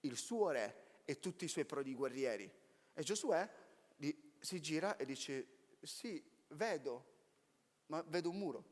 il 0.00 0.16
suo 0.16 0.50
re 0.50 1.02
e 1.04 1.20
tutti 1.20 1.44
i 1.44 1.48
suoi 1.48 1.64
prodi 1.64 1.94
guerrieri. 1.94 2.50
E 2.92 3.02
Giosuè 3.04 3.48
si 4.40 4.60
gira 4.60 4.96
e 4.96 5.04
dice, 5.04 5.46
sì, 5.80 6.22
vedo, 6.48 7.12
ma 7.86 8.02
vedo 8.08 8.30
un 8.30 8.36
muro. 8.36 8.64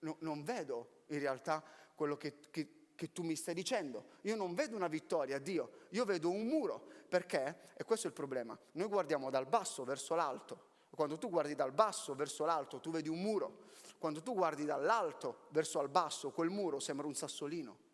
No, 0.00 0.16
non 0.20 0.42
vedo 0.42 1.04
in 1.08 1.18
realtà 1.18 1.62
quello 1.94 2.16
che, 2.16 2.38
che, 2.50 2.88
che 2.94 3.12
tu 3.12 3.22
mi 3.22 3.36
stai 3.36 3.54
dicendo. 3.54 4.16
Io 4.22 4.34
non 4.34 4.54
vedo 4.54 4.74
una 4.74 4.88
vittoria, 4.88 5.38
Dio, 5.38 5.86
io 5.90 6.06
vedo 6.06 6.30
un 6.30 6.46
muro. 6.46 6.90
Perché? 7.08 7.72
E 7.74 7.84
questo 7.84 8.06
è 8.06 8.10
il 8.10 8.16
problema. 8.16 8.58
Noi 8.72 8.88
guardiamo 8.88 9.28
dal 9.28 9.46
basso 9.46 9.84
verso 9.84 10.14
l'alto. 10.14 10.66
Quando 10.90 11.18
tu 11.18 11.28
guardi 11.28 11.54
dal 11.54 11.72
basso 11.72 12.14
verso 12.14 12.46
l'alto, 12.46 12.80
tu 12.80 12.90
vedi 12.90 13.10
un 13.10 13.20
muro. 13.20 13.66
Quando 13.98 14.22
tu 14.22 14.34
guardi 14.34 14.64
dall'alto 14.64 15.46
verso 15.50 15.80
il 15.82 15.88
basso, 15.88 16.30
quel 16.30 16.50
muro 16.50 16.78
sembra 16.78 17.06
un 17.06 17.14
sassolino. 17.14 17.86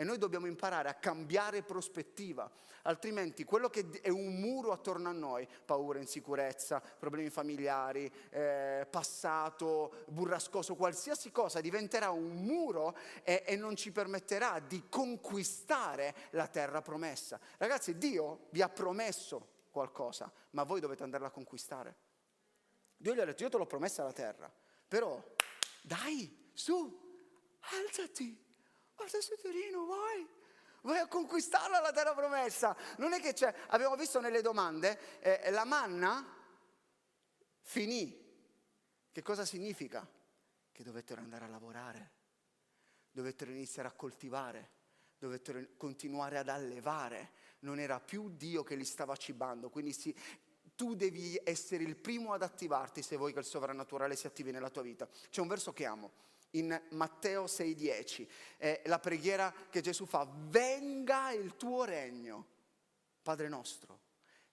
E 0.00 0.04
noi 0.04 0.16
dobbiamo 0.16 0.46
imparare 0.46 0.88
a 0.88 0.94
cambiare 0.94 1.62
prospettiva, 1.62 2.50
altrimenti 2.84 3.44
quello 3.44 3.68
che 3.68 4.00
è 4.00 4.08
un 4.08 4.40
muro 4.40 4.72
attorno 4.72 5.10
a 5.10 5.12
noi, 5.12 5.46
paura, 5.66 5.98
insicurezza, 5.98 6.80
problemi 6.80 7.28
familiari, 7.28 8.10
eh, 8.30 8.86
passato, 8.88 10.04
burrascoso, 10.06 10.74
qualsiasi 10.74 11.30
cosa 11.30 11.60
diventerà 11.60 12.08
un 12.08 12.42
muro 12.42 12.96
e, 13.22 13.42
e 13.46 13.56
non 13.56 13.76
ci 13.76 13.92
permetterà 13.92 14.58
di 14.60 14.88
conquistare 14.88 16.14
la 16.30 16.46
terra 16.46 16.80
promessa. 16.80 17.38
Ragazzi, 17.58 17.98
Dio 17.98 18.46
vi 18.52 18.62
ha 18.62 18.70
promesso 18.70 19.66
qualcosa, 19.70 20.32
ma 20.52 20.62
voi 20.62 20.80
dovete 20.80 21.02
andarla 21.02 21.26
a 21.26 21.30
conquistare. 21.30 21.96
Dio 22.96 23.14
gli 23.14 23.20
ha 23.20 23.26
detto, 23.26 23.42
io 23.42 23.50
te 23.50 23.58
l'ho 23.58 23.66
promessa 23.66 24.02
la 24.02 24.12
terra, 24.12 24.50
però 24.88 25.22
dai, 25.82 26.50
su, 26.52 27.00
alzati, 27.60 28.36
guarda 28.94 29.20
su 29.20 29.34
Torino, 29.40 29.86
vai, 29.86 30.28
vai 30.82 30.98
a 30.98 31.06
conquistarla 31.06 31.80
la 31.80 31.92
terra 31.92 32.14
promessa. 32.14 32.76
Non 32.98 33.12
è 33.12 33.20
che 33.20 33.32
c'è, 33.32 33.54
abbiamo 33.68 33.96
visto 33.96 34.20
nelle 34.20 34.42
domande, 34.42 35.20
eh, 35.20 35.50
la 35.50 35.64
manna 35.64 36.24
finì. 37.60 38.18
Che 39.12 39.22
cosa 39.22 39.44
significa? 39.44 40.06
Che 40.72 40.82
dovettero 40.82 41.20
andare 41.20 41.44
a 41.44 41.48
lavorare, 41.48 42.12
dovettero 43.10 43.50
iniziare 43.50 43.88
a 43.88 43.92
coltivare, 43.92 44.70
dovettero 45.18 45.60
continuare 45.76 46.38
ad 46.38 46.48
allevare. 46.48 47.32
Non 47.60 47.78
era 47.78 48.00
più 48.00 48.30
Dio 48.30 48.62
che 48.62 48.74
li 48.74 48.84
stava 48.84 49.16
cibando, 49.16 49.68
quindi 49.68 49.92
si, 49.92 50.14
tu 50.80 50.94
devi 50.94 51.38
essere 51.44 51.84
il 51.84 51.94
primo 51.94 52.32
ad 52.32 52.40
attivarti 52.40 53.02
se 53.02 53.18
vuoi 53.18 53.34
che 53.34 53.40
il 53.40 53.44
sovrannaturale 53.44 54.16
si 54.16 54.26
attivi 54.26 54.50
nella 54.50 54.70
tua 54.70 54.80
vita. 54.80 55.06
C'è 55.28 55.42
un 55.42 55.46
verso 55.46 55.74
che 55.74 55.84
amo, 55.84 56.12
in 56.52 56.80
Matteo 56.92 57.44
6:10, 57.44 58.26
è 58.56 58.80
la 58.86 58.98
preghiera 58.98 59.52
che 59.68 59.82
Gesù 59.82 60.06
fa, 60.06 60.26
venga 60.26 61.32
il 61.32 61.58
tuo 61.58 61.84
regno, 61.84 62.46
Padre 63.20 63.48
nostro, 63.48 63.98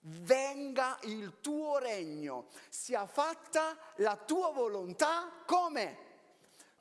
venga 0.01 0.99
il 1.03 1.39
tuo 1.39 1.77
regno, 1.77 2.49
sia 2.67 3.07
fatta 3.07 3.77
la 3.95 4.17
tua 4.17 4.51
volontà 4.51 5.43
come? 5.45 5.97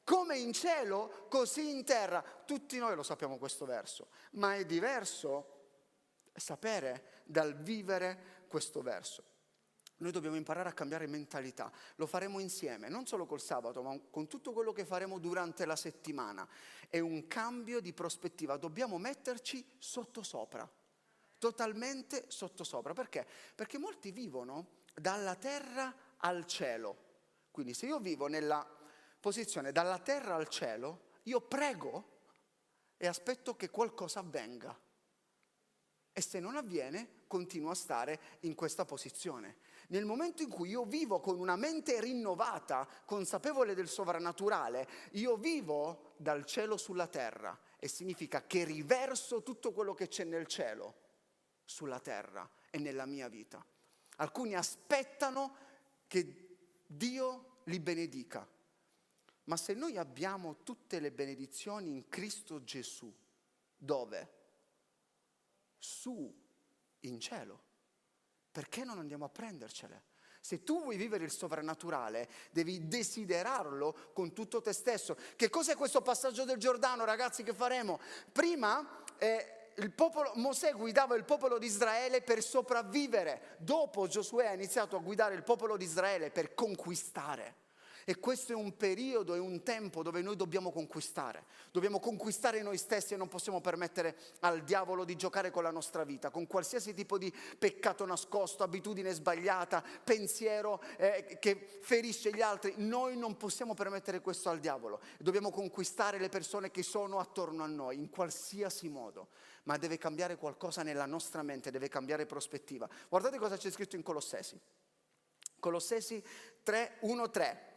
Come 0.03 0.39
in 0.39 0.53
cielo, 0.55 1.27
così 1.29 1.71
in 1.71 1.85
terra. 1.85 2.21
Tutti 2.45 2.79
noi 2.79 2.97
lo 2.97 3.05
sappiamo 3.05 3.39
questo 3.39 3.65
verso, 3.65 4.09
ma 4.33 4.57
è 4.57 4.65
diverso 4.65 5.69
sapere 6.35 7.23
dal 7.23 7.55
vivere 7.55 8.45
questo 8.49 8.83
verso. 8.83 9.26
Noi 9.99 10.13
dobbiamo 10.13 10.37
imparare 10.37 10.69
a 10.69 10.75
cambiare 10.75 11.07
mentalità, 11.07 11.73
lo 11.95 12.07
faremo 12.07 12.39
insieme, 12.39 12.89
non 12.89 13.07
solo 13.07 13.25
col 13.25 13.41
sabato, 13.41 13.83
ma 13.83 13.99
con 14.11 14.27
tutto 14.27 14.53
quello 14.53 14.73
che 14.73 14.85
faremo 14.85 15.19
durante 15.19 15.65
la 15.65 15.77
settimana. 15.77 16.47
È 16.89 16.99
un 16.99 17.27
cambio 17.27 17.81
di 17.81 17.95
prospettiva, 17.95 18.59
dobbiamo 18.59 18.99
metterci 18.99 19.67
sottosopra, 19.79 20.71
totalmente 21.39 22.27
sottosopra. 22.29 22.93
Perché? 22.93 23.27
Perché 23.55 23.79
molti 23.79 24.11
vivono 24.11 24.83
dalla 24.95 25.35
terra 25.35 25.95
al 26.19 26.45
cielo. 26.45 27.05
Quindi 27.51 27.73
se 27.73 27.87
io 27.87 27.99
vivo 27.99 28.27
nella 28.27 28.67
posizione 29.19 29.73
dalla 29.73 29.99
terra 29.99 30.35
al 30.35 30.49
cielo, 30.49 31.13
io 31.23 31.41
prego 31.41 32.15
e 32.99 33.07
aspetto 33.07 33.57
che 33.57 33.71
qualcosa 33.71 34.21
avvenga. 34.21 34.79
E 36.13 36.21
se 36.21 36.39
non 36.39 36.57
avviene, 36.57 37.25
continuo 37.27 37.71
a 37.71 37.75
stare 37.75 38.21
in 38.41 38.55
questa 38.55 38.85
posizione. 38.85 39.57
Nel 39.89 40.05
momento 40.05 40.43
in 40.43 40.51
cui 40.51 40.71
io 40.71 40.85
vivo 40.85 41.21
con 41.21 41.39
una 41.39 41.57
mente 41.57 42.01
rinnovata, 42.01 42.89
consapevole 43.05 43.75
del 43.75 43.89
sovrannaturale, 43.89 44.89
io 45.13 45.37
vivo 45.37 46.15
dal 46.17 46.45
cielo 46.45 46.77
sulla 46.77 47.07
terra 47.07 47.59
e 47.79 47.89
significa 47.89 48.47
che 48.47 48.65
riverso 48.65 49.43
tutto 49.43 49.73
quello 49.73 49.95
che 49.95 50.09
c'è 50.09 50.25
nel 50.25 50.47
cielo 50.47 50.95
sulla 51.65 52.01
terra 52.01 52.49
e 52.71 52.79
nella 52.79 53.07
mia 53.07 53.29
vita. 53.29 53.65
Alcuni 54.17 54.55
aspettano 54.55 55.57
che 56.07 56.83
Dio 56.87 57.61
li 57.65 57.81
benedica, 57.81 58.49
ma 59.45 59.57
se 59.57 59.75
noi 59.75 59.97
abbiamo 59.97 60.63
tutte 60.63 61.01
le 61.01 61.13
benedizioni 61.13 61.91
in 61.91 62.09
Cristo 62.09 62.63
Gesù, 62.65 63.13
dove? 63.77 64.37
su 65.87 66.35
in 67.01 67.21
cielo. 67.21 67.65
Perché 68.57 68.85
non 68.85 68.99
andiamo 68.99 69.27
a 69.27 69.29
prendercele? 69.29 70.05
Se 70.41 70.65
tu 70.65 70.81
vuoi 70.81 70.97
vivere 70.97 71.25
il 71.25 71.31
sovrannaturale, 71.31 72.27
devi 72.51 72.89
desiderarlo 72.89 74.13
con 74.15 74.33
tutto 74.33 74.63
te 74.63 74.73
stesso. 74.73 75.15
Che 75.37 75.51
cos'è 75.51 75.77
questo 75.77 76.01
passaggio 76.01 76.45
del 76.45 76.57
Giordano, 76.57 77.05
ragazzi, 77.05 77.43
che 77.43 77.53
faremo? 77.53 78.01
Prima 78.33 79.05
eh, 79.19 79.73
popolo, 79.95 80.33
Mosè 80.37 80.73
guidava 80.73 81.17
il 81.17 81.25
popolo 81.25 81.59
di 81.59 81.67
Israele 81.67 82.23
per 82.23 82.43
sopravvivere. 82.43 83.57
Dopo 83.59 84.07
Giosuè 84.07 84.47
ha 84.47 84.55
iniziato 84.55 84.97
a 84.97 85.01
guidare 85.01 85.35
il 85.35 85.43
popolo 85.43 85.77
di 85.77 85.85
Israele 85.85 86.31
per 86.31 86.55
conquistare. 86.55 87.66
E 88.09 88.21
questo 88.21 88.53
è 88.53 88.55
un 88.55 88.77
periodo, 88.77 89.35
è 89.35 89.41
un 89.41 89.65
tempo 89.65 90.05
dove 90.05 90.23
noi 90.23 90.37
dobbiamo 90.37 90.71
conquistare. 90.71 91.45
Dobbiamo 91.73 91.99
conquistare 91.99 92.63
noi 92.63 92.79
stessi 92.79 93.15
e 93.15 93.17
non 93.17 93.27
possiamo 93.27 93.61
permettere 93.61 94.17
al 94.43 94.63
diavolo 94.63 95.03
di 95.03 95.17
giocare 95.17 95.51
con 95.51 95.65
la 95.65 95.73
nostra 95.73 96.05
vita, 96.05 96.31
con 96.31 96.47
qualsiasi 96.47 96.95
tipo 96.95 97.19
di 97.19 97.35
peccato 97.59 98.07
nascosto, 98.07 98.63
abitudine 98.63 99.13
sbagliata, 99.13 99.83
pensiero 100.05 100.81
eh, 100.99 101.37
che 101.41 101.81
ferisce 101.81 102.33
gli 102.33 102.41
altri. 102.41 102.75
Noi 102.77 103.17
non 103.17 103.37
possiamo 103.37 103.75
permettere 103.75 104.21
questo 104.21 104.51
al 104.51 104.61
diavolo. 104.61 105.01
Dobbiamo 105.19 105.51
conquistare 105.51 106.21
le 106.21 106.29
persone 106.29 106.71
che 106.71 106.85
sono 106.85 107.19
attorno 107.19 107.65
a 107.65 107.67
noi 107.67 107.97
in 107.97 108.09
qualsiasi 108.09 108.89
modo. 108.89 109.31
Ma 109.65 109.79
deve 109.79 109.99
cambiare 109.99 110.37
qualcosa 110.37 110.85
nella 110.85 111.07
nostra 111.07 111.43
mente, 111.43 111.73
deve 111.73 111.89
cambiare 111.89 112.25
prospettiva. 112.25 112.89
Guardate 113.09 113.39
cosa 113.39 113.57
c'è 113.57 113.69
scritto 113.69 113.97
in 113.97 114.05
Colossesi. 114.05 114.57
Colossesi 115.59 116.23
3, 116.63 116.99
1, 117.01 117.31
3. 117.31 117.75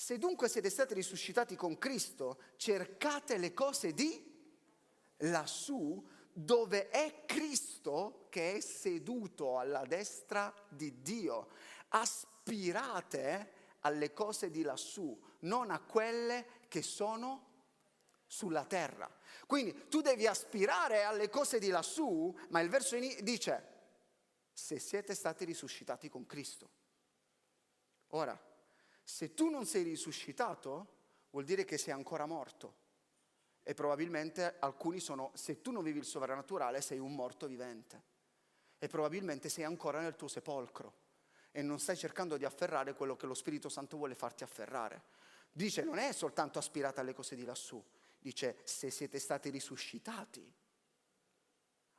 Se 0.00 0.16
dunque 0.16 0.48
siete 0.48 0.70
stati 0.70 0.94
risuscitati 0.94 1.56
con 1.56 1.76
Cristo, 1.76 2.40
cercate 2.56 3.36
le 3.36 3.52
cose 3.52 3.92
di 3.92 4.18
lassù 5.18 6.02
dove 6.32 6.88
è 6.88 7.26
Cristo 7.26 8.24
che 8.30 8.54
è 8.54 8.60
seduto 8.60 9.58
alla 9.58 9.84
destra 9.84 10.54
di 10.70 11.02
Dio. 11.02 11.50
Aspirate 11.88 13.52
alle 13.80 14.14
cose 14.14 14.50
di 14.50 14.62
lassù, 14.62 15.22
non 15.40 15.70
a 15.70 15.80
quelle 15.80 16.46
che 16.68 16.80
sono 16.80 17.48
sulla 18.26 18.64
terra. 18.64 19.06
Quindi 19.46 19.86
tu 19.90 20.00
devi 20.00 20.26
aspirare 20.26 21.02
alle 21.02 21.28
cose 21.28 21.58
di 21.58 21.68
lassù, 21.68 22.34
ma 22.48 22.60
il 22.60 22.70
verso 22.70 22.96
dice, 22.96 23.68
se 24.50 24.78
siete 24.78 25.14
stati 25.14 25.44
risuscitati 25.44 26.08
con 26.08 26.24
Cristo. 26.24 26.70
Ora, 28.12 28.48
se 29.10 29.34
tu 29.34 29.48
non 29.48 29.66
sei 29.66 29.82
risuscitato, 29.82 30.98
vuol 31.30 31.44
dire 31.44 31.64
che 31.64 31.76
sei 31.76 31.92
ancora 31.92 32.26
morto. 32.26 32.88
E 33.62 33.74
probabilmente 33.74 34.56
alcuni 34.60 35.00
sono, 35.00 35.32
se 35.34 35.60
tu 35.60 35.72
non 35.72 35.82
vivi 35.82 35.98
il 35.98 36.04
sovrannaturale, 36.04 36.80
sei 36.80 36.98
un 36.98 37.14
morto 37.14 37.46
vivente. 37.46 38.02
E 38.78 38.86
probabilmente 38.86 39.48
sei 39.48 39.64
ancora 39.64 40.00
nel 40.00 40.14
tuo 40.14 40.28
sepolcro 40.28 41.08
e 41.50 41.60
non 41.60 41.80
stai 41.80 41.96
cercando 41.96 42.36
di 42.36 42.44
afferrare 42.44 42.94
quello 42.94 43.16
che 43.16 43.26
lo 43.26 43.34
Spirito 43.34 43.68
Santo 43.68 43.96
vuole 43.96 44.14
farti 44.14 44.44
afferrare. 44.44 45.02
Dice, 45.50 45.82
non 45.82 45.98
è 45.98 46.12
soltanto 46.12 46.60
aspirate 46.60 47.00
alle 47.00 47.12
cose 47.12 47.34
di 47.34 47.44
lassù, 47.44 47.84
dice, 48.18 48.58
se 48.62 48.90
siete 48.90 49.18
stati 49.18 49.50
risuscitati, 49.50 50.54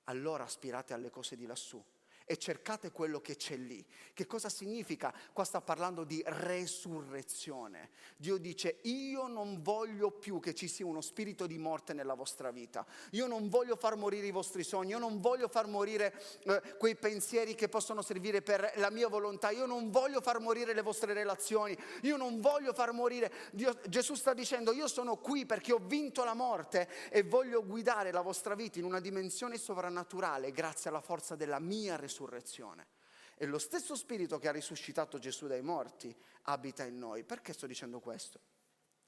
allora 0.06 0.46
aspirate 0.46 0.94
alle 0.94 1.10
cose 1.10 1.36
di 1.36 1.46
lassù 1.46 1.84
e 2.26 2.38
cercate 2.38 2.92
quello 2.92 3.20
che 3.20 3.36
c'è 3.36 3.58
lì. 3.58 3.84
Che 4.14 4.26
cosa 4.26 4.50
significa? 4.50 5.14
Qua 5.34 5.44
sta 5.44 5.62
parlando 5.62 6.04
di 6.04 6.22
resurrezione. 6.26 7.90
Dio 8.16 8.38
dice 8.38 8.80
io 8.84 9.28
non 9.28 9.62
voglio 9.62 10.12
più 10.12 10.40
che 10.40 10.54
ci 10.54 10.68
sia 10.68 10.86
uno 10.86 11.02
spirito 11.02 11.48
di 11.48 11.58
morte 11.58 11.94
nella 11.94 12.14
vostra 12.14 12.52
vita. 12.52 12.86
Io 13.12 13.28
non 13.28 13.50
voglio 13.50 13.76
far 13.76 13.96
morire 13.96 14.28
i 14.28 14.32
vostri 14.32 14.64
sogni, 14.64 14.92
io 14.92 15.00
non 15.00 15.20
voglio 15.20 15.48
far 15.48 15.68
morire 15.68 16.14
eh, 16.44 16.76
quei 16.78 16.96
pensieri 16.96 17.56
che 17.56 17.68
possono 17.70 18.02
servire 18.02 18.42
per 18.42 18.72
la 18.76 18.90
mia 18.90 19.08
volontà, 19.08 19.50
io 19.50 19.66
non 19.66 19.90
voglio 19.90 20.22
far 20.22 20.40
morire 20.40 20.74
le 20.74 20.82
vostre 20.82 21.14
relazioni, 21.14 21.78
io 22.04 22.18
non 22.18 22.40
voglio 22.40 22.74
far 22.74 22.92
morire... 22.92 23.32
Dio, 23.52 23.78
Gesù 23.88 24.16
sta 24.16 24.34
dicendo 24.34 24.72
io 24.72 24.88
sono 24.88 25.18
qui 25.18 25.46
perché 25.46 25.74
ho 25.74 25.80
vinto 25.80 26.24
la 26.24 26.34
morte 26.34 26.88
e 27.10 27.24
voglio 27.24 27.66
guidare 27.66 28.12
la 28.12 28.22
vostra 28.22 28.56
vita 28.56 28.80
in 28.80 28.86
una 28.86 29.00
dimensione 29.00 29.58
sovrannaturale 29.58 30.52
grazie 30.52 30.90
alla 30.90 31.02
forza 31.02 31.36
della 31.36 31.60
mia 31.60 31.96
resurrezione 31.96 32.11
resurrezione. 32.12 32.88
E 33.36 33.46
lo 33.46 33.58
stesso 33.58 33.96
Spirito 33.96 34.38
che 34.38 34.50
ha 34.50 34.52
risuscitato 34.52 35.18
Gesù 35.18 35.48
dai 35.48 35.62
morti 35.62 36.16
abita 36.44 36.84
in 36.84 37.00
noi. 37.00 37.24
Perché 37.24 37.54
sto 37.54 37.66
dicendo 37.66 38.00
questo? 38.00 38.40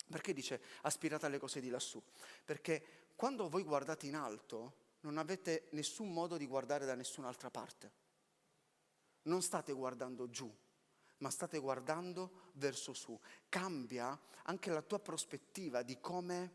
Perché 0.10 0.34
dice 0.34 0.62
aspirate 0.82 1.28
alle 1.28 1.38
cose 1.38 1.60
di 1.60 1.70
lassù? 1.70 2.02
Perché 2.44 3.12
quando 3.16 3.50
voi 3.50 3.64
guardate 3.64 4.08
in 4.08 4.16
alto 4.16 4.82
non 5.02 5.18
avete 5.18 5.68
nessun 5.72 6.12
modo 6.12 6.38
di 6.38 6.48
guardare 6.48 6.86
da 6.86 6.96
nessun'altra 6.96 7.52
parte. 7.52 8.02
Non 9.24 9.42
state 9.42 9.72
guardando 9.72 10.30
giù, 10.30 10.52
ma 11.18 11.30
state 11.30 11.60
guardando 11.60 12.52
verso 12.54 12.94
su. 12.94 13.18
Cambia 13.50 14.20
anche 14.44 14.72
la 14.72 14.82
tua 14.82 15.00
prospettiva 15.00 15.84
di 15.84 16.00
come 16.00 16.52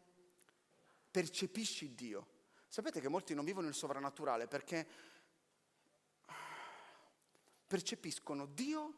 percepisci 1.11 1.95
Dio. 1.95 2.37
Sapete 2.67 3.01
che 3.01 3.09
molti 3.09 3.35
non 3.35 3.45
vivono 3.45 3.69
il 3.69 3.75
sovrannaturale 3.75 4.47
perché 4.47 4.87
percepiscono 7.69 8.47
Dio 8.47 8.95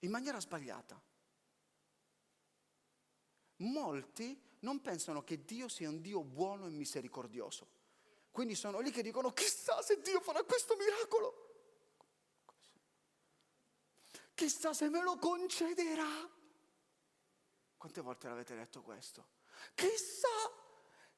in 0.00 0.10
maniera 0.10 0.40
sbagliata. 0.40 1.00
Molti 3.58 4.38
non 4.60 4.82
pensano 4.82 5.22
che 5.22 5.44
Dio 5.44 5.68
sia 5.68 5.88
un 5.88 6.02
Dio 6.02 6.22
buono 6.22 6.66
e 6.66 6.70
misericordioso. 6.70 7.74
Quindi 8.30 8.54
sono 8.54 8.80
lì 8.80 8.90
che 8.90 9.02
dicono 9.02 9.32
chissà 9.32 9.80
se 9.80 10.00
Dio 10.02 10.20
farà 10.20 10.42
questo 10.42 10.76
miracolo. 10.76 11.44
Chissà 14.34 14.74
se 14.74 14.90
me 14.90 15.00
lo 15.00 15.16
concederà. 15.16 16.30
Quante 17.78 18.00
volte 18.02 18.28
l'avete 18.28 18.54
detto 18.54 18.82
questo? 18.82 19.28
Chissà 19.74 20.28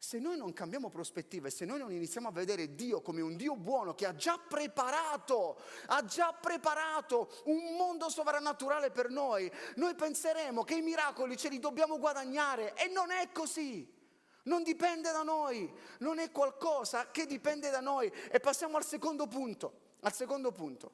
se 0.00 0.20
noi 0.20 0.37
non 0.37 0.52
cambiamo 0.52 0.88
prospettiva 0.88 1.48
e 1.48 1.50
se 1.50 1.64
noi 1.64 1.78
non 1.78 1.90
iniziamo 1.90 2.28
a 2.28 2.32
vedere 2.32 2.76
Dio 2.76 3.00
come 3.00 3.20
un 3.20 3.37
Dio 3.37 3.56
buono 3.56 3.94
che 3.94 4.06
ha 4.06 4.14
già 4.14 4.38
preparato, 4.38 5.61
ha 5.87 6.04
già 6.04 6.32
preparato 6.32 7.42
un 7.46 7.74
mondo 7.76 8.08
sovrannaturale 8.08 8.92
per 8.92 9.11
noi, 9.11 9.50
noi 9.74 9.96
penseremo 9.96 10.62
che 10.62 10.76
i 10.76 10.82
miracoli 10.82 11.37
ce 11.37 11.48
li 11.48 11.58
dobbiamo 11.58 11.98
guadagnare 11.98 12.74
e 12.74 12.88
non 12.88 13.11
è 13.11 13.30
così. 13.32 13.96
Non 14.44 14.62
dipende 14.62 15.11
da 15.11 15.22
noi, 15.22 15.70
non 15.98 16.18
è 16.18 16.30
qualcosa 16.30 17.11
che 17.11 17.26
dipende 17.26 17.68
da 17.68 17.80
noi. 17.80 18.11
E 18.30 18.40
passiamo 18.40 18.78
al 18.78 18.84
secondo 18.84 19.26
punto, 19.26 19.96
al 20.00 20.14
secondo 20.14 20.52
punto. 20.52 20.92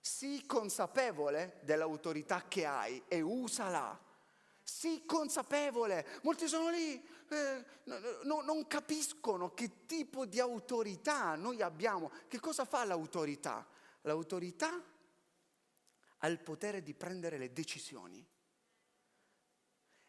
Sii 0.00 0.46
consapevole 0.46 1.58
dell'autorità 1.62 2.44
che 2.48 2.64
hai 2.64 3.02
e 3.06 3.20
usala 3.20 4.00
Sii 4.84 5.06
consapevole. 5.06 6.06
Molti 6.24 6.46
sono 6.46 6.68
lì, 6.68 7.02
eh, 7.30 7.64
no, 8.24 8.42
non 8.42 8.66
capiscono 8.66 9.54
che 9.54 9.86
tipo 9.86 10.26
di 10.26 10.40
autorità 10.40 11.36
noi 11.36 11.62
abbiamo. 11.62 12.12
Che 12.28 12.38
cosa 12.38 12.66
fa 12.66 12.84
l'autorità? 12.84 13.66
L'autorità 14.02 14.84
ha 16.18 16.26
il 16.26 16.38
potere 16.38 16.82
di 16.82 16.92
prendere 16.92 17.38
le 17.38 17.50
decisioni. 17.54 18.28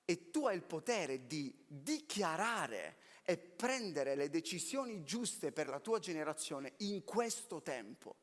E 0.04 0.30
tu 0.30 0.46
hai 0.46 0.58
il 0.58 0.64
potere 0.64 1.26
di 1.26 1.56
dichiarare 1.66 2.98
e 3.24 3.38
prendere 3.38 4.16
le 4.16 4.30
decisioni 4.30 5.06
giuste 5.06 5.54
per 5.54 5.70
la 5.70 5.80
tua 5.80 6.00
generazione 6.00 6.74
in 6.80 7.06
questo 7.06 7.62
tempo. 7.62 8.18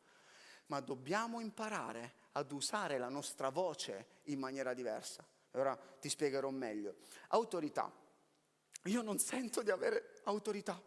Ma 0.67 0.81
dobbiamo 0.81 1.41
imparare 1.41 2.13
ad 2.33 2.53
usare 2.53 2.99
la 2.99 3.09
nostra 3.09 3.49
voce 3.49 4.21
in 4.25 4.39
maniera 4.39 4.75
diversa. 4.75 5.27
Ora 5.53 5.77
ti 5.77 6.09
spiegherò 6.09 6.51
meglio. 6.51 6.97
Autorità. 7.29 7.91
Io 8.85 9.03
non 9.03 9.19
sento 9.19 9.63
di 9.63 9.71
avere 9.71 10.21
autorità. 10.25 10.81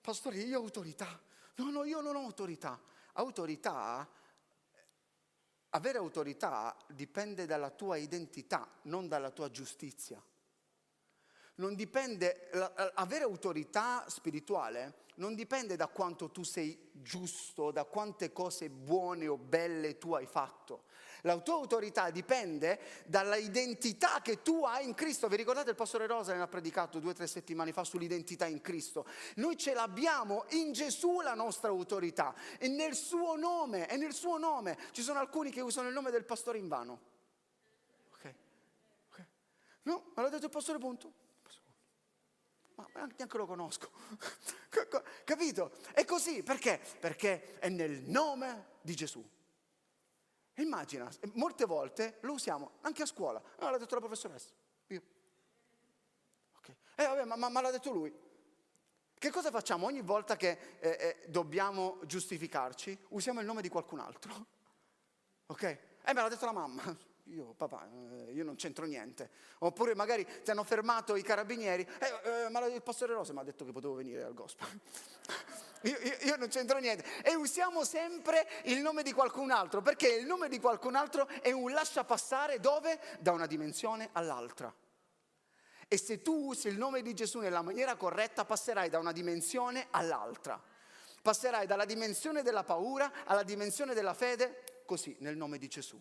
Pastore, 0.00 0.38
io 0.38 0.58
ho 0.58 0.62
autorità. 0.62 1.20
No, 1.56 1.70
no, 1.70 1.84
io 1.84 2.00
non 2.00 2.16
ho 2.16 2.20
autorità. 2.20 2.80
Autorità 3.14 4.08
avere 5.70 5.98
autorità 5.98 6.76
dipende 6.86 7.44
dalla 7.44 7.70
tua 7.70 7.96
identità, 7.96 8.66
non 8.82 9.06
dalla 9.06 9.30
tua 9.30 9.50
giustizia 9.50 10.22
non 11.58 11.74
dipende, 11.74 12.50
avere 12.94 13.24
autorità 13.24 14.08
spirituale 14.08 15.06
non 15.16 15.34
dipende 15.34 15.76
da 15.76 15.88
quanto 15.88 16.30
tu 16.30 16.44
sei 16.44 16.90
giusto, 16.92 17.72
da 17.72 17.84
quante 17.84 18.32
cose 18.32 18.70
buone 18.70 19.26
o 19.26 19.36
belle 19.36 19.98
tu 19.98 20.14
hai 20.14 20.26
fatto. 20.26 20.84
La 21.22 21.38
tua 21.38 21.54
autorità 21.54 22.10
dipende 22.10 22.78
dalla 23.06 23.36
identità 23.36 24.20
che 24.22 24.42
tu 24.42 24.64
hai 24.64 24.86
in 24.86 24.94
Cristo. 24.94 25.28
Vi 25.28 25.36
ricordate 25.36 25.70
il 25.70 25.76
pastore 25.76 26.06
Rosa 26.06 26.34
ne 26.34 26.42
ha 26.42 26.46
predicato 26.46 26.98
due 26.98 27.10
o 27.10 27.14
tre 27.14 27.26
settimane 27.26 27.72
fa 27.72 27.84
sull'identità 27.84 28.46
in 28.46 28.60
Cristo? 28.60 29.06
Noi 29.36 29.56
ce 29.56 29.74
l'abbiamo 29.74 30.44
in 30.50 30.72
Gesù 30.72 31.20
la 31.20 31.34
nostra 31.34 31.68
autorità 31.68 32.34
e 32.58 32.68
nel 32.68 32.94
suo 32.94 33.36
nome, 33.36 33.88
e 33.88 33.96
nel 33.96 34.12
suo 34.12 34.38
nome. 34.38 34.78
Ci 34.92 35.02
sono 35.02 35.18
alcuni 35.18 35.50
che 35.50 35.60
usano 35.60 35.88
il 35.88 35.94
nome 35.94 36.10
del 36.10 36.24
pastore 36.24 36.58
in 36.58 36.68
vano. 36.68 37.00
Ok? 38.12 38.34
okay. 39.10 39.26
No, 39.82 40.10
ma 40.14 40.22
l'ha 40.22 40.28
detto 40.28 40.46
il 40.46 40.50
pastore 40.50 40.78
punto 40.78 41.26
ma 42.78 43.08
neanche 43.16 43.36
lo 43.36 43.46
conosco. 43.46 43.90
Capito? 45.24 45.72
È 45.92 46.04
così, 46.04 46.44
perché? 46.44 46.80
Perché 47.00 47.58
è 47.58 47.68
nel 47.68 48.02
nome 48.02 48.76
di 48.82 48.94
Gesù. 48.94 49.26
Immagina, 50.62 51.08
molte 51.34 51.64
volte 51.66 52.18
lo 52.22 52.32
usiamo 52.32 52.72
anche 52.82 53.02
a 53.02 53.06
scuola. 53.06 53.40
Ah, 53.58 53.70
l'ha 53.70 53.78
detto 53.78 53.94
la 53.94 54.00
professoressa, 54.00 54.50
io. 54.88 55.02
Ok. 56.56 56.68
Eh 56.96 57.06
vabbè, 57.06 57.24
ma, 57.24 57.36
ma, 57.36 57.48
ma 57.48 57.60
l'ha 57.60 57.70
detto 57.70 57.92
lui. 57.92 58.12
Che 59.14 59.30
cosa 59.30 59.50
facciamo 59.50 59.86
ogni 59.86 60.00
volta 60.00 60.36
che 60.36 60.78
eh, 60.80 60.88
eh, 60.88 61.28
dobbiamo 61.28 61.98
giustificarci? 62.04 63.06
Usiamo 63.08 63.40
il 63.40 63.46
nome 63.46 63.62
di 63.62 63.68
qualcun 63.68 64.00
altro. 64.00 64.46
Ok? 65.46 65.62
Eh, 65.62 66.12
me 66.12 66.20
l'ha 66.22 66.28
detto 66.28 66.44
la 66.44 66.52
mamma 66.52 66.96
io 67.30 67.54
papà, 67.56 67.88
eh, 68.26 68.32
io 68.32 68.44
non 68.44 68.56
c'entro 68.56 68.86
niente. 68.86 69.30
Oppure 69.58 69.94
magari 69.94 70.26
ti 70.42 70.50
hanno 70.50 70.64
fermato 70.64 71.16
i 71.16 71.22
carabinieri, 71.22 71.86
eh, 71.98 72.44
eh, 72.44 72.48
ma 72.48 72.64
il 72.66 72.82
pastore 72.82 73.12
Rosa 73.14 73.32
mi 73.32 73.40
ha 73.40 73.42
detto 73.42 73.64
che 73.64 73.72
potevo 73.72 73.94
venire 73.94 74.22
al 74.22 74.34
gospel. 74.34 74.66
io, 75.82 75.98
io, 75.98 76.16
io, 76.20 76.36
non 76.36 76.48
c'entro 76.48 76.78
niente. 76.78 77.04
E 77.22 77.34
usiamo 77.34 77.84
sempre 77.84 78.48
il 78.64 78.80
nome 78.80 79.02
di 79.02 79.12
qualcun 79.12 79.50
altro, 79.50 79.82
perché 79.82 80.08
il 80.08 80.26
nome 80.26 80.48
di 80.48 80.58
qualcun 80.58 80.94
altro 80.94 81.26
è 81.26 81.50
un 81.52 81.70
lascia 81.72 82.04
passare 82.04 82.60
dove? 82.60 82.98
Da 83.20 83.32
una 83.32 83.46
dimensione 83.46 84.08
all'altra. 84.12 84.72
E 85.90 85.96
se 85.96 86.20
tu 86.20 86.48
usi 86.48 86.68
il 86.68 86.76
nome 86.76 87.00
di 87.02 87.14
Gesù 87.14 87.38
nella 87.38 87.62
maniera 87.62 87.96
corretta, 87.96 88.44
passerai 88.44 88.90
da 88.90 88.98
una 88.98 89.12
dimensione 89.12 89.86
all'altra. 89.90 90.60
Passerai 91.20 91.66
dalla 91.66 91.84
dimensione 91.84 92.42
della 92.42 92.62
paura 92.62 93.24
alla 93.24 93.42
dimensione 93.42 93.94
della 93.94 94.14
fede, 94.14 94.82
così, 94.84 95.16
nel 95.20 95.36
nome 95.36 95.58
di 95.58 95.66
Gesù. 95.68 96.00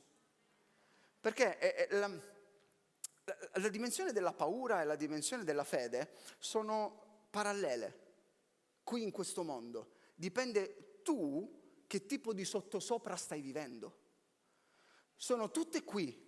Perché 1.19 1.57
è, 1.57 1.87
è 1.87 1.95
la, 1.97 2.07
la, 2.07 3.37
la 3.53 3.69
dimensione 3.69 4.11
della 4.11 4.33
paura 4.33 4.81
e 4.81 4.85
la 4.85 4.95
dimensione 4.95 5.43
della 5.43 5.63
fede 5.63 6.11
sono 6.39 7.25
parallele 7.29 8.05
qui 8.83 9.03
in 9.03 9.11
questo 9.11 9.43
mondo. 9.43 9.95
Dipende 10.15 11.01
tu 11.03 11.83
che 11.87 12.05
tipo 12.05 12.33
di 12.33 12.45
sottosopra 12.45 13.15
stai 13.15 13.41
vivendo. 13.41 14.05
Sono 15.15 15.51
tutte 15.51 15.83
qui, 15.83 16.25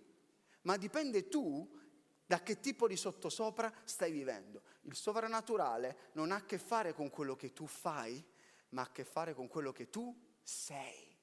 ma 0.62 0.75
dipende 0.78 1.28
tu 1.30 1.78
da 2.25 2.43
che 2.43 2.60
tipo 2.60 2.88
di 2.88 2.95
sottosopra 2.95 3.73
stai 3.86 4.12
vivendo. 4.12 4.62
Il 4.82 4.95
sovrannaturale 4.95 6.10
non 6.13 6.32
ha 6.32 6.36
a 6.36 6.45
che 6.45 6.58
fare 6.58 6.93
con 6.93 7.10
quello 7.10 7.36
che 7.36 7.54
tu 7.54 7.65
fai, 7.65 8.23
ma 8.69 8.82
ha 8.82 8.86
a 8.86 8.91
che 8.91 9.04
fare 9.04 9.34
con 9.34 9.47
quello 9.47 9.71
che 9.71 9.89
tu 9.89 10.15
sei. 10.41 11.17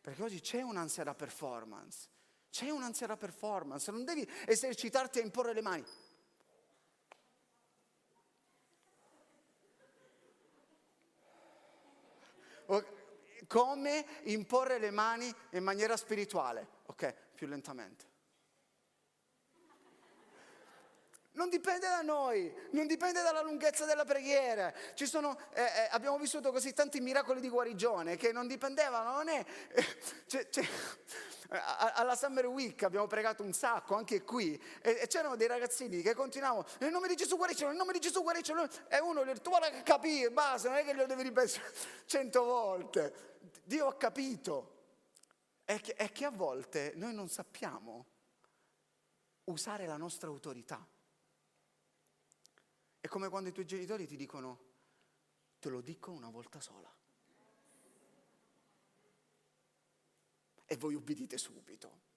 Perché 0.00 0.22
oggi 0.22 0.40
c'è 0.40 0.62
un'ansia 0.62 1.04
da 1.04 1.14
performance. 1.14 2.08
C'è 2.50 2.68
un'ansia 2.70 3.06
da 3.06 3.16
performance, 3.16 3.90
non 3.90 4.04
devi 4.04 4.28
esercitarti 4.46 5.20
a 5.20 5.22
imporre 5.22 5.52
le 5.52 5.62
mani. 5.62 5.84
Come 13.46 14.06
imporre 14.24 14.78
le 14.78 14.90
mani 14.90 15.34
in 15.50 15.64
maniera 15.64 15.96
spirituale? 15.96 16.68
Ok, 16.86 17.14
più 17.34 17.48
lentamente. 17.48 18.09
Non 21.32 21.48
dipende 21.48 21.86
da 21.86 22.02
noi, 22.02 22.52
non 22.72 22.88
dipende 22.88 23.22
dalla 23.22 23.42
lunghezza 23.42 23.84
della 23.84 24.04
preghiera. 24.04 24.72
Sono, 24.94 25.38
eh, 25.52 25.62
eh, 25.62 25.88
abbiamo 25.90 26.18
vissuto 26.18 26.50
così 26.50 26.72
tanti 26.72 27.00
miracoli 27.00 27.40
di 27.40 27.48
guarigione 27.48 28.16
che 28.16 28.32
non 28.32 28.48
dipendevano, 28.48 29.12
non 29.12 29.28
è... 29.28 29.44
Eh, 29.68 29.84
c'è, 30.26 30.48
c'è, 30.48 30.66
alla 31.50 32.14
Summer 32.14 32.46
Week 32.46 32.80
abbiamo 32.84 33.06
pregato 33.06 33.42
un 33.42 33.52
sacco, 33.52 33.96
anche 33.96 34.22
qui, 34.22 34.60
e, 34.82 35.00
e 35.02 35.06
c'erano 35.08 35.34
dei 35.34 35.48
ragazzini 35.48 36.00
che 36.00 36.14
continuavano, 36.14 36.64
nel 36.78 36.92
nome 36.92 37.08
di 37.08 37.16
Gesù 37.16 37.36
guarisce, 37.36 37.66
nel 37.66 37.74
nome 37.74 37.92
di 37.92 37.98
Gesù 37.98 38.22
guarisce, 38.22 38.52
e 38.88 39.00
uno 39.00 39.24
gli 39.24 39.30
ha 39.30 39.32
detto, 39.32 39.50
guarda 39.50 39.82
capire, 39.82 40.30
basta, 40.30 40.68
non 40.68 40.78
è 40.78 40.84
che 40.84 40.94
glielo 40.94 41.06
devi 41.06 41.22
ripetere 41.22 41.72
cento 42.06 42.44
volte. 42.44 43.38
Dio 43.64 43.86
ha 43.86 43.96
capito. 43.96 44.78
È 45.64 45.80
che, 45.80 45.94
è 45.94 46.10
che 46.10 46.24
a 46.24 46.30
volte 46.30 46.92
noi 46.96 47.14
non 47.14 47.28
sappiamo 47.28 48.06
usare 49.44 49.86
la 49.86 49.96
nostra 49.96 50.28
autorità. 50.28 50.84
È 53.00 53.08
come 53.08 53.28
quando 53.30 53.48
i 53.48 53.52
tuoi 53.52 53.66
genitori 53.66 54.06
ti 54.06 54.16
dicono, 54.16 54.68
te 55.58 55.70
lo 55.70 55.80
dico 55.80 56.10
una 56.10 56.28
volta 56.28 56.60
sola. 56.60 56.92
E 60.66 60.76
voi 60.76 60.94
ubbidite 60.94 61.38
subito. 61.38 62.08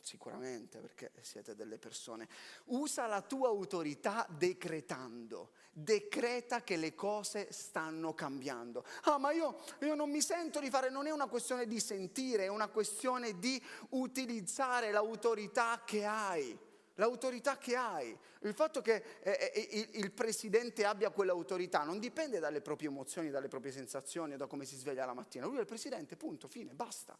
Sicuramente 0.00 0.80
perché 0.80 1.12
siete 1.20 1.54
delle 1.54 1.78
persone. 1.78 2.28
Usa 2.64 3.06
la 3.06 3.22
tua 3.22 3.48
autorità 3.48 4.26
decretando. 4.28 5.52
Decreta 5.72 6.62
che 6.62 6.76
le 6.76 6.94
cose 6.94 7.52
stanno 7.52 8.14
cambiando. 8.14 8.84
Ah, 9.04 9.18
ma 9.18 9.32
io, 9.32 9.60
io 9.80 9.94
non 9.94 10.10
mi 10.10 10.20
sento 10.20 10.60
di 10.60 10.70
fare, 10.70 10.90
non 10.90 11.06
è 11.06 11.10
una 11.10 11.26
questione 11.26 11.66
di 11.66 11.80
sentire, 11.80 12.44
è 12.44 12.48
una 12.48 12.68
questione 12.68 13.38
di 13.38 13.62
utilizzare 13.90 14.90
l'autorità 14.90 15.82
che 15.84 16.04
hai 16.04 16.58
l'autorità 16.94 17.58
che 17.58 17.76
hai. 17.76 18.16
Il 18.40 18.54
fatto 18.54 18.80
che 18.80 19.20
eh, 19.20 19.52
eh 19.54 19.90
il 19.94 20.12
presidente 20.12 20.84
abbia 20.84 21.10
quell'autorità 21.10 21.82
non 21.82 21.98
dipende 21.98 22.38
dalle 22.38 22.60
proprie 22.60 22.88
emozioni, 22.88 23.30
dalle 23.30 23.48
proprie 23.48 23.72
sensazioni 23.72 24.34
o 24.34 24.36
da 24.36 24.46
come 24.46 24.64
si 24.64 24.76
sveglia 24.76 25.04
la 25.04 25.14
mattina. 25.14 25.46
Lui 25.46 25.56
è 25.56 25.60
il 25.60 25.66
presidente, 25.66 26.16
punto, 26.16 26.48
fine, 26.48 26.74
basta. 26.74 27.18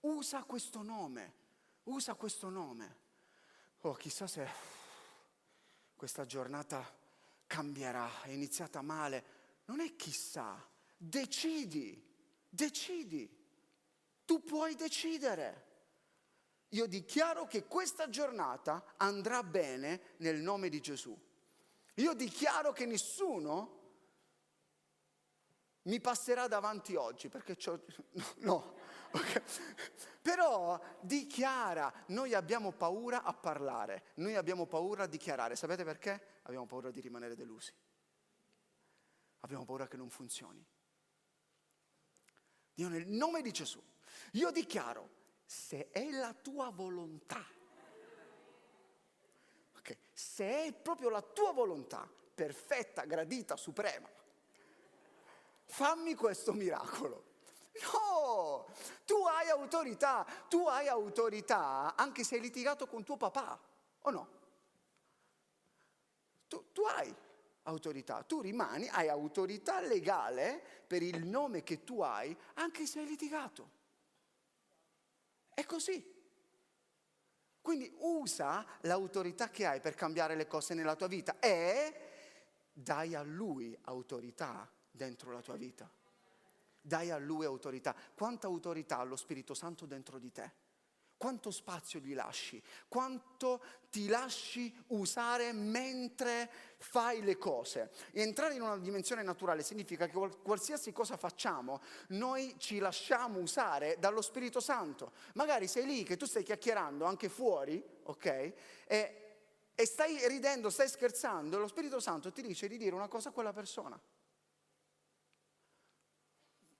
Usa 0.00 0.44
questo 0.44 0.82
nome, 0.82 1.34
usa 1.84 2.14
questo 2.14 2.48
nome. 2.48 3.02
Oh, 3.80 3.94
chissà 3.94 4.26
se 4.26 4.48
questa 5.96 6.26
giornata 6.26 6.84
cambierà, 7.46 8.22
è 8.22 8.30
iniziata 8.30 8.82
male. 8.82 9.42
Non 9.66 9.80
è 9.80 9.96
chissà, 9.96 10.62
decidi, 10.96 12.02
decidi. 12.48 13.42
Tu 14.24 14.42
puoi 14.42 14.74
decidere. 14.74 15.63
Io 16.74 16.86
dichiaro 16.86 17.46
che 17.46 17.64
questa 17.66 18.08
giornata 18.08 18.94
andrà 18.96 19.42
bene 19.44 20.14
nel 20.18 20.40
nome 20.40 20.68
di 20.68 20.80
Gesù. 20.80 21.16
Io 21.94 22.14
dichiaro 22.14 22.72
che 22.72 22.84
nessuno 22.84 23.82
mi 25.82 26.00
passerà 26.00 26.48
davanti 26.48 26.96
oggi 26.96 27.28
perché 27.28 27.56
c'ho... 27.56 27.80
No. 28.38 28.82
Okay. 29.14 29.42
però 30.20 30.80
dichiara, 31.00 31.92
noi 32.06 32.34
abbiamo 32.34 32.72
paura 32.72 33.22
a 33.22 33.32
parlare, 33.32 34.06
noi 34.14 34.34
abbiamo 34.34 34.66
paura 34.66 35.04
a 35.04 35.06
dichiarare, 35.06 35.54
sapete 35.54 35.84
perché? 35.84 36.40
Abbiamo 36.42 36.66
paura 36.66 36.90
di 36.90 36.98
rimanere 36.98 37.36
delusi, 37.36 37.72
abbiamo 39.40 39.64
paura 39.64 39.86
che 39.86 39.96
non 39.96 40.10
funzioni. 40.10 40.66
Dio 42.74 42.88
nel 42.88 43.06
nome 43.06 43.40
di 43.40 43.52
Gesù, 43.52 43.80
io 44.32 44.50
dichiaro 44.50 45.13
se 45.44 45.90
è 45.90 46.10
la 46.10 46.32
tua 46.32 46.70
volontà, 46.70 47.44
okay. 49.76 49.96
se 50.12 50.66
è 50.66 50.72
proprio 50.72 51.10
la 51.10 51.22
tua 51.22 51.52
volontà, 51.52 52.08
perfetta, 52.34 53.04
gradita, 53.04 53.56
suprema, 53.56 54.08
fammi 55.64 56.14
questo 56.14 56.52
miracolo. 56.52 57.32
No, 57.92 58.66
tu 59.04 59.16
hai 59.26 59.48
autorità, 59.48 60.24
tu 60.48 60.66
hai 60.68 60.86
autorità 60.86 61.96
anche 61.96 62.22
se 62.22 62.36
hai 62.36 62.40
litigato 62.40 62.86
con 62.86 63.02
tuo 63.02 63.16
papà, 63.16 63.58
o 64.02 64.10
no? 64.10 64.28
Tu, 66.46 66.72
tu 66.72 66.82
hai 66.82 67.12
autorità, 67.64 68.22
tu 68.22 68.40
rimani, 68.40 68.88
hai 68.88 69.08
autorità 69.08 69.80
legale 69.80 70.62
per 70.86 71.02
il 71.02 71.24
nome 71.26 71.62
che 71.62 71.82
tu 71.82 72.00
hai 72.00 72.36
anche 72.54 72.86
se 72.86 73.00
hai 73.00 73.06
litigato. 73.06 73.82
È 75.54 75.64
così. 75.64 76.12
Quindi 77.62 77.90
usa 78.00 78.66
l'autorità 78.82 79.48
che 79.48 79.64
hai 79.64 79.80
per 79.80 79.94
cambiare 79.94 80.34
le 80.34 80.46
cose 80.46 80.74
nella 80.74 80.96
tua 80.96 81.06
vita 81.06 81.38
e 81.38 81.94
dai 82.72 83.14
a 83.14 83.22
lui 83.22 83.76
autorità 83.84 84.70
dentro 84.90 85.32
la 85.32 85.40
tua 85.40 85.56
vita. 85.56 85.90
Dai 86.80 87.10
a 87.10 87.16
lui 87.16 87.46
autorità. 87.46 87.96
Quanta 88.14 88.46
autorità 88.46 88.98
ha 88.98 89.04
lo 89.04 89.16
Spirito 89.16 89.54
Santo 89.54 89.86
dentro 89.86 90.18
di 90.18 90.30
te? 90.30 90.52
Quanto 91.24 91.50
spazio 91.50 92.00
gli 92.00 92.12
lasci, 92.12 92.62
quanto 92.86 93.64
ti 93.88 94.08
lasci 94.08 94.70
usare 94.88 95.54
mentre 95.54 96.50
fai 96.76 97.22
le 97.22 97.38
cose. 97.38 97.92
E 98.12 98.20
entrare 98.20 98.52
in 98.52 98.60
una 98.60 98.76
dimensione 98.76 99.22
naturale 99.22 99.62
significa 99.62 100.06
che 100.06 100.18
qualsiasi 100.42 100.92
cosa 100.92 101.16
facciamo, 101.16 101.80
noi 102.08 102.56
ci 102.58 102.78
lasciamo 102.78 103.38
usare 103.38 103.96
dallo 103.98 104.20
Spirito 104.20 104.60
Santo. 104.60 105.12
Magari 105.32 105.66
sei 105.66 105.86
lì 105.86 106.02
che 106.02 106.18
tu 106.18 106.26
stai 106.26 106.42
chiacchierando 106.42 107.06
anche 107.06 107.30
fuori, 107.30 107.82
ok? 108.02 108.52
E 108.86 109.18
e 109.76 109.86
stai 109.86 110.28
ridendo, 110.28 110.70
stai 110.70 110.88
scherzando, 110.88 111.58
lo 111.58 111.66
Spirito 111.66 111.98
Santo 111.98 112.30
ti 112.30 112.42
dice 112.42 112.68
di 112.68 112.76
dire 112.76 112.94
una 112.94 113.08
cosa 113.08 113.30
a 113.30 113.32
quella 113.32 113.52
persona. 113.52 114.00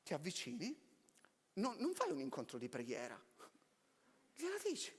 Ti 0.04 0.14
avvicini, 0.14 0.78
non, 1.54 1.74
non 1.78 1.92
fai 1.94 2.12
un 2.12 2.20
incontro 2.20 2.56
di 2.56 2.68
preghiera, 2.68 3.20
gliela 4.34 4.56
dici. 4.62 4.92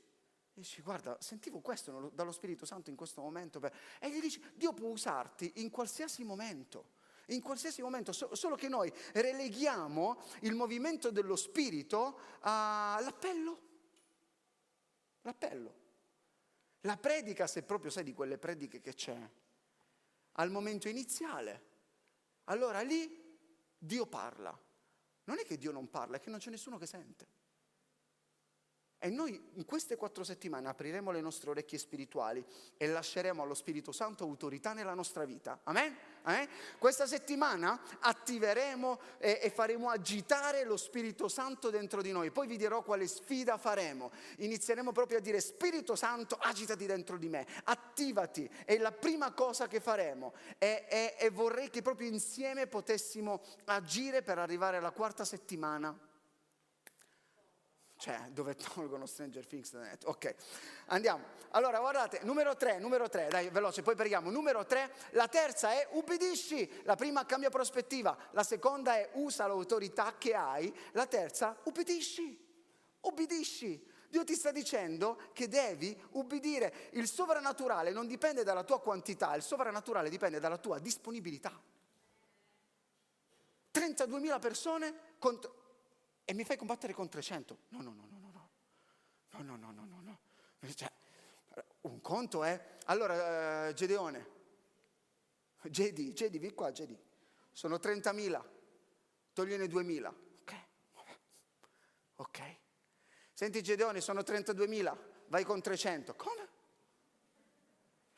Dici, 0.54 0.82
guarda, 0.82 1.17
sentivo 1.19 1.60
questo 1.60 2.12
dallo 2.13 2.32
Spirito 2.32 2.65
Santo 2.65 2.89
in 2.89 2.95
questo 2.95 3.21
momento. 3.21 3.60
E 4.00 4.10
gli 4.10 4.21
dici, 4.21 4.41
Dio 4.56 4.71
può 4.71 4.88
usarti 4.88 5.54
in 5.56 5.69
qualsiasi 5.69 6.24
momento. 6.24 6.93
In 7.30 7.41
qualsiasi 7.41 7.82
momento, 7.82 8.13
solo 8.13 8.56
che 8.56 8.69
noi 8.69 8.89
releghiamo 9.13 10.21
il 10.41 10.56
movimento 10.56 11.12
dello 11.12 11.36
Spirito 11.36 12.19
all'appello. 12.39 13.60
L'appello. 15.21 15.84
La 16.82 16.98
predica, 16.98 17.48
se 17.48 17.63
proprio 17.63 17.91
sai 17.91 18.04
di 18.04 18.13
quelle 18.13 18.38
prediche 18.38 18.80
che 18.80 18.93
c'è, 18.93 19.30
al 20.34 20.52
momento 20.52 20.88
iniziale, 20.88 21.63
allora 22.45 22.82
lì 22.82 23.38
Dio 23.78 24.06
parla. 24.06 24.58
Non 25.26 25.39
è 25.39 25.43
che 25.43 25.58
Dio 25.58 25.71
non 25.71 25.89
parla, 25.89 26.17
è 26.17 26.19
che 26.19 26.30
non 26.30 26.39
c'è 26.39 26.52
nessuno 26.52 26.78
che 26.78 26.86
sente. 26.86 27.28
E 29.06 29.12
noi 29.12 29.39
in 29.54 29.65
queste 29.65 29.98
quattro 29.98 30.24
settimane 30.24 30.68
apriremo 30.68 31.12
le 31.12 31.22
nostre 31.22 31.52
orecchie 31.52 31.78
spirituali 31.78 32.44
e 32.76 32.88
lasceremo 32.88 33.44
allo 33.44 33.54
Spirito 33.54 33.91
Santo 33.91 34.24
autorità 34.24 34.74
nella 34.74 34.96
nostra 34.96 35.26
vita. 35.26 35.60
Amen? 35.65 35.96
Amen? 36.24 36.50
Questa 36.80 37.06
settimana 37.06 37.80
attiveremo 38.00 39.00
e, 39.20 39.41
e, 39.44 39.52
faremo 39.52 39.91
agitare 39.91 40.63
lo 40.63 40.76
Spirito 40.76 41.28
Santo 41.28 41.70
dentro 41.70 42.02
di 42.02 42.12
noi. 42.12 42.32
Poi 42.32 42.48
vi 42.48 42.58
dirò 42.58 42.82
quale 42.82 43.06
sfida 43.06 43.60
faremo. 43.60 44.10
Inizieremo 44.38 44.91
proprio 44.91 45.20
a 45.20 45.22
dire 45.22 45.39
Spirito 45.39 45.96
Santo, 45.96 46.36
agitati 46.39 46.88
dentro 46.88 47.20
di 47.20 47.30
me, 47.30 47.46
attivati. 47.65 48.50
È 48.65 48.76
la 48.80 48.91
prima 48.91 49.34
cosa 49.34 49.68
che 49.68 49.82
faremo. 49.82 50.34
E, 50.58 50.88
e, 50.89 51.15
e 51.20 51.30
vorrei 51.30 51.70
che 51.70 51.84
proprio 51.84 52.08
insieme 52.08 52.65
potessimo 52.65 53.44
agire 53.65 54.24
per 54.24 54.39
arrivare 54.39 54.78
alla 54.78 54.89
quarta 54.89 55.24
settimana 55.26 55.96
cioè, 57.97 58.29
dove 58.31 58.55
tolgono 58.55 59.05
Stranger 59.05 59.45
Things 59.45 59.71
da 59.71 59.79
net. 59.79 60.03
Ok, 60.05 60.36
andiamo. 60.88 61.23
Allora, 61.51 61.79
guardate, 61.79 62.19
numero 62.23 62.55
tre, 62.55 62.77
numero 62.77 63.08
tre, 63.08 63.27
dai, 63.29 63.49
veloce, 63.49 63.81
poi 63.81 63.95
preghiamo. 63.95 64.29
Numero 64.29 64.65
tre, 64.65 64.91
la 65.12 65.27
terza 65.27 65.71
è 65.71 65.88
ubbidisci. 65.91 66.81
La 66.84 66.95
prima 66.95 67.25
cambia 67.25 67.49
prospettiva, 67.49 68.15
la 68.31 68.43
seconda 68.43 68.95
è 68.95 69.12
usa 69.13 69.47
l'autorità 69.47 70.15
che 70.17 70.34
hai, 70.34 70.73
la 70.91 71.05
terza 71.05 71.58
ubbidisci. 71.63 72.43
Ubbidisci. 73.01 73.93
Dio 74.10 74.23
ti 74.23 74.36
sta 74.36 74.51
dicendo 74.51 75.29
che 75.34 75.47
devi 75.47 75.97
ubbidire. 76.12 76.89
Il 76.91 77.08
sovrannaturale 77.08 77.91
non 77.91 78.08
dipende 78.08 78.43
dalla 78.43 78.63
tua 78.63 78.79
quantità, 78.81 79.36
il 79.36 79.41
sovrannaturale 79.41 80.10
dipende 80.10 80.39
dalla 80.39 80.58
tua 80.58 80.79
disponibilità. 80.79 81.51
32.000 83.73 84.39
persone 84.39 84.93
contro 85.17 85.64
e 86.26 86.34
mi 86.34 86.44
fai 86.44 86.58
combattere 86.58 86.94
con 86.94 87.08
300. 87.08 87.58
No, 87.70 87.82
no, 87.82 87.94
no, 87.94 88.08
no, 88.10 88.18
no, 88.18 88.32
no, 88.32 89.44
no, 89.44 89.56
no, 89.56 89.72
no, 89.72 89.72
no, 89.72 89.86
no, 89.86 90.02
no. 90.02 90.74
Cioè, 90.74 90.92
un 91.82 92.02
conto 92.02 92.44
è, 92.44 92.78
allora, 92.86 93.70
uh, 93.70 93.74
Gedeone, 93.74 94.34
Gedi, 95.64 96.14
Gedi, 96.14 96.40
vieni 96.40 96.56
qua, 96.56 96.72
Gedi, 96.72 96.98
sono 97.52 97.76
30.000, 97.76 98.44
togliene 99.34 99.66
2.000. 99.66 100.14
Ok, 100.42 100.56
ok. 102.16 102.56
Senti 103.34 103.62
Gedeone, 103.62 104.02
sono 104.02 104.22
32.000, 104.22 104.98
vai 105.28 105.44
con 105.44 105.62
300. 105.62 106.16
Come? 106.16 106.48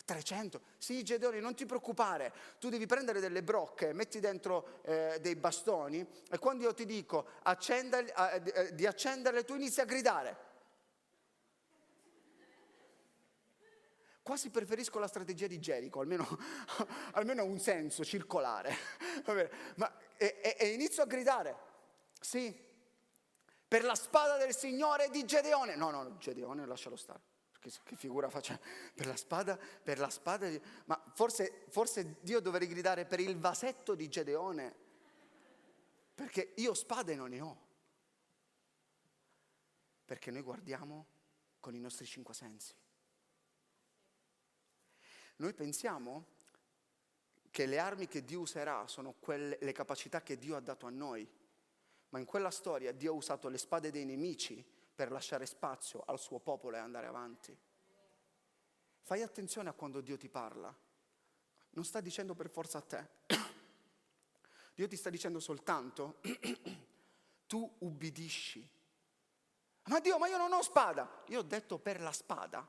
300. 0.08 0.62
Sì, 0.78 1.04
Gedeone, 1.04 1.42
non 1.42 1.54
ti 1.54 1.66
preoccupare, 1.66 2.34
tu 2.60 2.70
devi 2.70 2.86
prendere 2.86 3.20
delle 3.20 3.44
brocche, 3.44 3.92
metti 3.92 4.22
dentro 4.22 4.80
eh, 4.84 5.20
dei 5.20 5.36
bastoni 5.36 6.08
e 6.30 6.38
quando 6.40 6.64
io 6.64 6.74
ti 6.74 6.86
dico 6.86 7.28
accendere, 7.44 8.14
eh, 8.56 8.74
di 8.74 8.86
accenderle, 8.86 9.44
tu 9.44 9.56
inizi 9.56 9.82
a 9.82 9.86
gridare. 9.86 10.46
Quasi 14.24 14.50
preferisco 14.50 14.98
la 14.98 15.08
strategia 15.08 15.48
di 15.48 15.60
Gerico, 15.60 16.00
almeno, 16.00 16.26
almeno 17.14 17.44
un 17.44 17.60
senso 17.60 18.06
circolare. 18.06 18.76
Ma, 19.76 19.94
e, 20.16 20.56
e 20.58 20.68
inizio 20.70 21.04
a 21.04 21.06
gridare. 21.06 21.56
Sì, 22.20 22.58
per 23.68 23.84
la 23.84 23.96
spada 23.96 24.38
del 24.38 24.56
Signore 24.56 25.10
di 25.10 25.26
Gedeone. 25.26 25.76
No, 25.76 25.92
no, 25.92 26.18
Gedeone 26.18 26.66
lascialo 26.66 26.96
stare 26.96 27.36
che, 27.60 27.72
che 27.84 27.96
figura 27.96 28.30
faccia 28.30 28.60
per 28.94 29.08
la 29.08 29.16
spada, 29.16 29.58
per 29.58 30.00
la 30.00 30.10
spada, 30.10 30.50
ma 30.86 31.02
forse, 31.14 31.66
forse 31.70 32.18
Dio 32.22 32.40
dovrebbe 32.40 32.68
gridare 32.68 33.06
per 33.06 33.20
il 33.20 33.38
vasetto 33.38 33.96
di 33.96 34.08
Gedeone, 34.10 34.76
perché 36.16 36.54
io 36.56 36.74
spade 36.74 37.16
non 37.16 37.30
ne 37.30 37.42
ho, 37.42 37.62
perché 40.06 40.32
noi 40.32 40.42
guardiamo 40.42 41.06
con 41.60 41.76
i 41.76 41.80
nostri 41.80 42.06
cinque 42.06 42.34
sensi. 42.34 42.74
Noi 45.38 45.54
pensiamo 45.54 46.26
che 47.52 47.66
le 47.66 47.80
armi 47.80 48.08
che 48.08 48.24
Dio 48.24 48.40
userà 48.40 48.88
sono 48.88 49.14
quelle, 49.20 49.58
le 49.62 49.72
capacità 49.72 50.22
che 50.22 50.38
Dio 50.38 50.56
ha 50.56 50.60
dato 50.60 50.86
a 50.86 50.90
noi, 50.90 51.28
ma 52.10 52.20
in 52.20 52.26
quella 52.26 52.52
storia 52.52 52.92
Dio 52.92 53.12
ha 53.12 53.16
usato 53.16 53.48
le 53.50 53.58
spade 53.58 53.92
dei 53.92 54.06
nemici 54.06 54.64
per 54.98 55.12
lasciare 55.12 55.46
spazio 55.46 56.02
al 56.08 56.18
suo 56.18 56.40
popolo 56.40 56.76
e 56.76 56.80
andare 56.80 57.06
avanti. 57.06 57.56
Fai 59.04 59.22
attenzione 59.22 59.70
a 59.70 59.74
quando 59.74 60.02
Dio 60.02 60.18
ti 60.18 60.28
parla. 60.28 60.76
Non 61.70 61.86
sta 61.86 62.02
dicendo 62.02 62.34
per 62.34 62.50
forza 62.50 62.80
a 62.80 62.82
te. 62.82 63.08
Dio 64.74 64.88
ti 64.88 64.96
sta 64.96 65.12
dicendo 65.12 65.40
soltanto, 65.40 66.20
tu 67.46 67.76
ubbidisci. 67.78 68.68
Ma 69.84 70.00
Dio, 70.00 70.18
ma 70.18 70.28
io 70.28 70.38
non 70.38 70.52
ho 70.52 70.64
spada. 70.64 71.24
Io 71.28 71.42
ho 71.42 71.44
detto 71.44 71.78
per 71.78 72.02
la 72.02 72.12
spada 72.12 72.68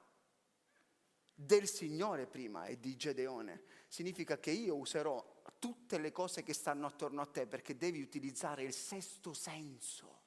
del 1.33 1.67
Signore 1.67 2.27
prima 2.27 2.67
e 2.67 2.79
di 2.79 2.95
Gedeone. 2.95 3.63
Significa 3.89 4.39
che 4.39 4.51
io 4.51 4.77
userò 4.77 5.43
tutte 5.59 5.97
le 5.97 6.13
cose 6.13 6.43
che 6.43 6.53
stanno 6.53 6.87
attorno 6.87 7.23
a 7.23 7.27
te 7.27 7.47
perché 7.47 7.79
devi 7.79 8.03
utilizzare 8.03 8.65
il 8.65 8.75
sesto 8.75 9.33
senso. 9.33 10.27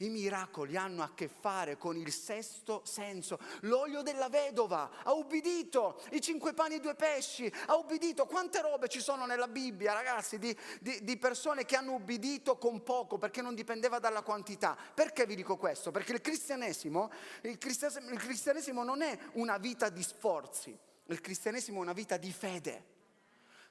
I 0.00 0.10
miracoli 0.10 0.76
hanno 0.76 1.02
a 1.02 1.10
che 1.12 1.28
fare 1.28 1.76
con 1.76 1.96
il 1.96 2.12
sesto 2.12 2.82
senso. 2.84 3.38
L'olio 3.62 4.02
della 4.02 4.28
vedova 4.28 4.90
ha 5.02 5.12
ubbidito, 5.12 6.00
i 6.12 6.20
cinque 6.20 6.54
pani 6.54 6.76
e 6.76 6.80
due 6.80 6.94
pesci, 6.94 7.52
ha 7.66 7.74
ubbidito. 7.74 8.26
Quante 8.26 8.60
robe 8.60 8.88
ci 8.88 9.00
sono 9.00 9.26
nella 9.26 9.48
Bibbia, 9.48 9.94
ragazzi, 9.94 10.38
di, 10.38 10.56
di, 10.80 11.02
di 11.02 11.16
persone 11.16 11.64
che 11.64 11.74
hanno 11.74 11.94
ubbidito 11.94 12.58
con 12.58 12.84
poco 12.84 13.18
perché 13.18 13.42
non 13.42 13.56
dipendeva 13.56 13.98
dalla 13.98 14.22
quantità. 14.22 14.76
Perché 14.94 15.26
vi 15.26 15.34
dico 15.34 15.56
questo? 15.56 15.90
Perché 15.90 16.12
il 16.12 16.20
cristianesimo, 16.20 17.10
il 17.42 17.58
cristianesimo, 17.58 18.10
il 18.12 18.20
cristianesimo 18.20 18.84
non 18.84 19.02
è 19.02 19.18
una 19.32 19.58
vita 19.58 19.88
di 19.88 20.02
sforzi, 20.04 20.78
il 21.06 21.20
cristianesimo 21.20 21.78
è 21.78 21.82
una 21.82 21.92
vita 21.92 22.16
di 22.16 22.32
fede. 22.32 22.96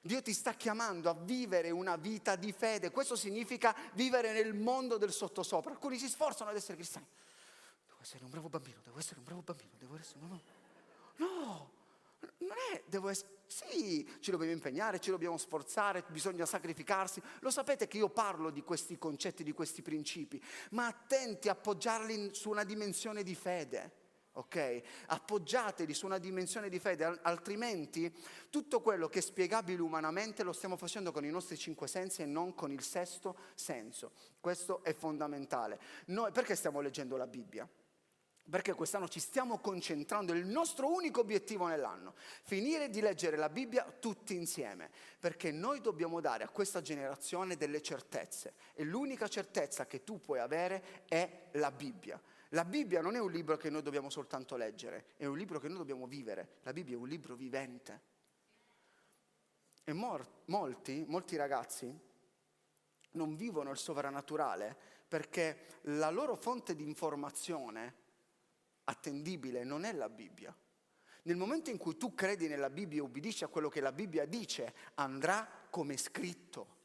Dio 0.02 0.22
ti 0.22 0.34
sta 0.34 0.54
chiamando 0.54 1.10
a 1.10 1.14
vivere 1.14 1.70
una 1.70 1.96
vita 1.96 2.36
di 2.36 2.52
fede. 2.52 2.92
Questo 2.92 3.16
significa 3.16 3.76
vivere 3.94 4.32
nel 4.32 4.54
mondo 4.54 4.98
del 4.98 5.12
sottosopra. 5.12 5.72
Alcuni 5.72 5.98
si 5.98 6.08
sforzano 6.08 6.50
ad 6.50 6.56
essere 6.56 6.76
cristiani. 6.76 7.08
Devo 7.86 8.00
essere 8.02 8.24
un 8.24 8.30
bravo 8.30 8.50
bambino, 8.50 8.80
devo 8.84 9.00
essere 9.00 9.20
un 9.20 9.26
bravo 9.26 9.42
bambino, 9.42 9.72
devo 9.78 9.98
essere... 9.98 10.20
No, 10.20 10.42
no 11.18 11.76
non 12.40 12.58
è, 12.74 12.84
devo 12.86 13.10
essere... 13.10 13.36
Sì, 13.48 14.06
ci 14.20 14.32
dobbiamo 14.32 14.52
impegnare, 14.52 15.00
ci 15.00 15.10
dobbiamo 15.10 15.38
sforzare, 15.38 16.04
bisogna 16.10 16.46
sacrificarsi. 16.46 17.22
Lo 17.40 17.50
sapete 17.50 17.88
che 17.88 17.98
io 17.98 18.10
parlo 18.10 18.50
di 18.50 18.62
questi 18.62 18.98
concetti, 18.98 19.44
di 19.44 19.54
questi 19.54 19.82
principi, 19.82 20.42
ma 20.72 20.88
attenti 20.88 21.48
a 21.48 21.54
appoggiarli 21.54 22.34
su 22.34 22.50
una 22.50 22.66
dimensione 22.66 23.24
di 23.24 23.36
fede 23.36 23.97
ok? 24.38 24.82
Appoggiateli 25.08 25.94
su 25.94 26.06
una 26.06 26.20
dimensione 26.20 26.70
di 26.70 26.80
fede, 26.80 27.20
altrimenti 27.24 28.14
tutto 28.50 28.82
quello 28.82 29.08
che 29.08 29.20
è 29.20 29.22
spiegabile 29.22 29.82
umanamente 29.82 30.44
lo 30.44 30.54
stiamo 30.54 30.78
facendo 30.78 31.12
con 31.12 31.26
i 31.26 31.30
nostri 31.30 31.58
cinque 31.58 31.88
sensi 31.88 32.22
e 32.22 32.26
non 32.26 32.54
con 32.54 32.72
il 32.72 32.84
sesto 32.84 33.36
senso. 33.56 34.12
Questo 34.40 34.84
è 34.84 34.94
fondamentale. 34.94 35.80
Noi, 36.08 36.32
perché 36.32 36.56
stiamo 36.56 36.82
leggendo 36.82 37.18
la 37.18 37.28
Bibbia? 37.28 37.68
Perché 38.50 38.74
quest'anno 38.74 39.10
ci 39.10 39.20
stiamo 39.20 39.58
concentrando, 39.58 40.32
il 40.32 40.46
nostro 40.46 40.90
unico 40.90 41.20
obiettivo 41.20 41.68
nell'anno, 41.68 42.14
finire 42.44 42.90
di 42.90 43.02
leggere 43.02 43.36
la 43.36 43.50
Bibbia 43.50 43.84
tutti 44.00 44.36
insieme, 44.36 44.90
perché 45.20 45.52
noi 45.52 45.82
dobbiamo 45.82 46.22
dare 46.22 46.46
a 46.46 46.50
questa 46.50 46.82
generazione 46.82 47.58
delle 47.58 47.82
certezze 47.82 48.54
e 48.74 48.86
l'unica 48.86 49.28
certezza 49.28 49.86
che 49.86 50.06
tu 50.06 50.22
puoi 50.22 50.40
avere 50.40 51.04
è 51.10 51.50
la 51.54 51.72
Bibbia 51.72 52.22
La 52.52 52.64
Bibbia 52.64 53.02
non 53.02 53.16
è 53.16 53.20
un 53.20 53.32
libro 53.32 53.58
che 53.58 53.70
noi 53.70 53.82
dobbiamo 53.82 54.10
soltanto 54.10 54.56
leggere, 54.56 55.14
è 55.18 55.26
un 55.26 55.38
libro 55.38 55.60
che 55.60 55.68
noi 55.68 55.78
dobbiamo 55.78 56.08
vivere. 56.08 56.60
La 56.64 56.72
Bibbia 56.72 56.96
è 56.96 56.98
un 56.98 57.08
libro 57.08 57.36
vivente. 57.36 58.02
E 59.84 59.94
mor- 59.94 60.44
molti, 60.46 61.04
molti 61.08 61.36
ragazzi 61.36 61.94
non 63.12 63.36
vivono 63.36 63.72
il 63.72 63.78
sovrannaturale 63.78 64.78
perché 65.08 65.80
la 65.84 66.10
loro 66.10 66.36
fonte 66.36 66.76
di 66.76 66.84
informazione 66.84 67.96
attendibile 68.86 69.64
non 69.64 69.84
è 69.84 69.94
la 69.94 70.10
Bibbia. 70.10 70.56
Nel 71.24 71.36
momento 71.36 71.70
in 71.70 71.78
cui 71.78 71.98
tu 71.98 72.14
credi 72.14 72.48
nella 72.48 72.70
Bibbia 72.70 73.00
e 73.00 73.02
ubbidisci 73.02 73.44
a 73.44 73.48
quello 73.48 73.68
che 73.68 73.82
la 73.82 73.92
Bibbia 73.92 74.26
dice, 74.26 74.74
andrà 74.96 75.68
come 75.70 75.98
scritto. 75.98 76.76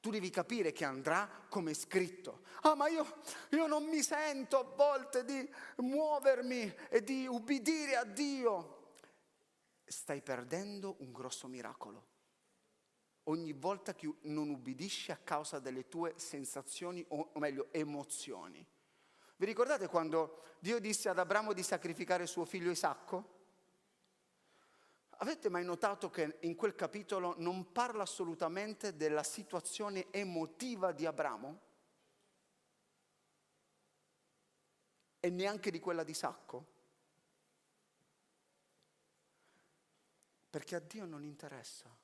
Tu 0.00 0.10
devi 0.10 0.30
capire 0.30 0.72
che 0.72 0.84
andrà 0.84 1.28
come 1.48 1.74
scritto. 1.74 2.42
Ah, 2.62 2.74
ma 2.74 2.88
io, 2.88 3.04
io 3.50 3.66
non 3.66 3.84
mi 3.84 4.02
sento 4.02 4.58
a 4.58 4.74
volte 4.76 5.24
di 5.24 5.48
muovermi 5.78 6.74
e 6.88 7.02
di 7.02 7.26
ubbidire 7.26 7.96
a 7.96 8.04
Dio. 8.04 8.92
Stai 9.84 10.22
perdendo 10.22 10.96
un 11.00 11.12
grosso 11.12 11.48
miracolo 11.48 12.16
ogni 13.28 13.52
volta 13.52 13.94
che 13.94 14.12
non 14.22 14.48
ubbidisci 14.48 15.12
a 15.12 15.16
causa 15.22 15.58
delle 15.58 15.88
tue 15.88 16.14
sensazioni 16.16 17.04
o 17.08 17.30
meglio 17.34 17.68
emozioni. 17.72 18.66
Vi 19.36 19.46
ricordate 19.46 19.86
quando 19.86 20.42
Dio 20.58 20.80
disse 20.80 21.08
ad 21.08 21.18
Abramo 21.18 21.52
di 21.52 21.62
sacrificare 21.62 22.26
suo 22.26 22.44
figlio 22.44 22.70
Isacco? 22.70 23.36
Avete 25.20 25.48
mai 25.48 25.64
notato 25.64 26.10
che 26.10 26.38
in 26.42 26.54
quel 26.54 26.76
capitolo 26.76 27.34
non 27.38 27.72
parla 27.72 28.04
assolutamente 28.04 28.96
della 28.96 29.24
situazione 29.24 30.12
emotiva 30.12 30.92
di 30.92 31.06
Abramo? 31.06 31.60
E 35.18 35.30
neanche 35.30 35.72
di 35.72 35.80
quella 35.80 36.04
di 36.04 36.12
Isacco? 36.12 36.66
Perché 40.50 40.76
a 40.76 40.80
Dio 40.80 41.04
non 41.04 41.24
interessa. 41.24 41.94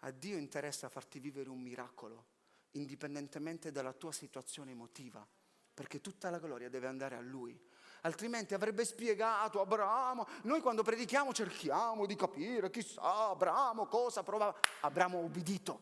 A 0.00 0.10
Dio 0.10 0.36
interessa 0.36 0.90
farti 0.90 1.18
vivere 1.18 1.48
un 1.48 1.60
miracolo, 1.60 2.26
indipendentemente 2.72 3.72
dalla 3.72 3.94
tua 3.94 4.12
situazione 4.12 4.72
emotiva, 4.72 5.26
perché 5.72 6.02
tutta 6.02 6.28
la 6.28 6.38
gloria 6.38 6.68
deve 6.68 6.86
andare 6.86 7.16
a 7.16 7.20
Lui. 7.20 7.58
Altrimenti 8.02 8.54
avrebbe 8.54 8.84
spiegato 8.84 9.60
Abramo, 9.60 10.26
noi 10.42 10.60
quando 10.60 10.82
predichiamo 10.82 11.32
cerchiamo 11.32 12.06
di 12.06 12.14
capire, 12.14 12.70
chissà, 12.70 13.28
Abramo 13.30 13.86
cosa 13.86 14.22
provava. 14.22 14.54
Abramo 14.80 15.18
ha 15.18 15.22
ubbidito. 15.22 15.80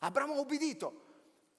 Abramo 0.00 0.34
ha 0.34 0.40
ubbidito. 0.40 1.06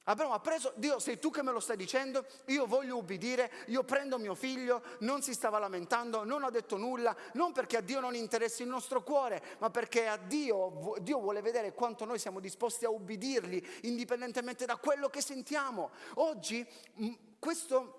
Abramo 0.09 0.33
ha 0.33 0.39
preso, 0.39 0.73
Dio 0.75 0.97
sei 0.97 1.19
tu 1.19 1.29
che 1.29 1.43
me 1.43 1.51
lo 1.51 1.59
stai 1.59 1.77
dicendo, 1.77 2.25
io 2.45 2.65
voglio 2.65 2.97
ubbidire, 2.97 3.51
io 3.67 3.83
prendo 3.83 4.17
mio 4.17 4.33
figlio, 4.33 4.81
non 5.01 5.21
si 5.21 5.33
stava 5.33 5.59
lamentando, 5.59 6.23
non 6.23 6.43
ha 6.43 6.49
detto 6.49 6.77
nulla, 6.77 7.15
non 7.33 7.51
perché 7.51 7.77
a 7.77 7.81
Dio 7.81 7.99
non 7.99 8.15
interessi 8.15 8.63
il 8.63 8.69
nostro 8.69 9.03
cuore, 9.03 9.39
ma 9.59 9.69
perché 9.69 10.07
a 10.07 10.17
Dio, 10.17 10.95
Dio 11.01 11.19
vuole 11.19 11.41
vedere 11.41 11.73
quanto 11.73 12.05
noi 12.05 12.17
siamo 12.17 12.39
disposti 12.39 12.85
a 12.85 12.89
ubbidirgli, 12.89 13.63
indipendentemente 13.83 14.65
da 14.65 14.77
quello 14.77 15.09
che 15.09 15.21
sentiamo. 15.21 15.91
Oggi, 16.15 16.67
questo, 17.37 17.98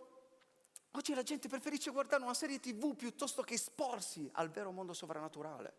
oggi 0.92 1.14
la 1.14 1.22
gente 1.22 1.48
preferisce 1.48 1.90
guardare 1.90 2.22
una 2.22 2.34
serie 2.34 2.60
tv 2.60 2.94
piuttosto 2.94 3.42
che 3.42 3.54
esporsi 3.54 4.28
al 4.34 4.50
vero 4.50 4.70
mondo 4.70 4.92
sovrannaturale. 4.92 5.72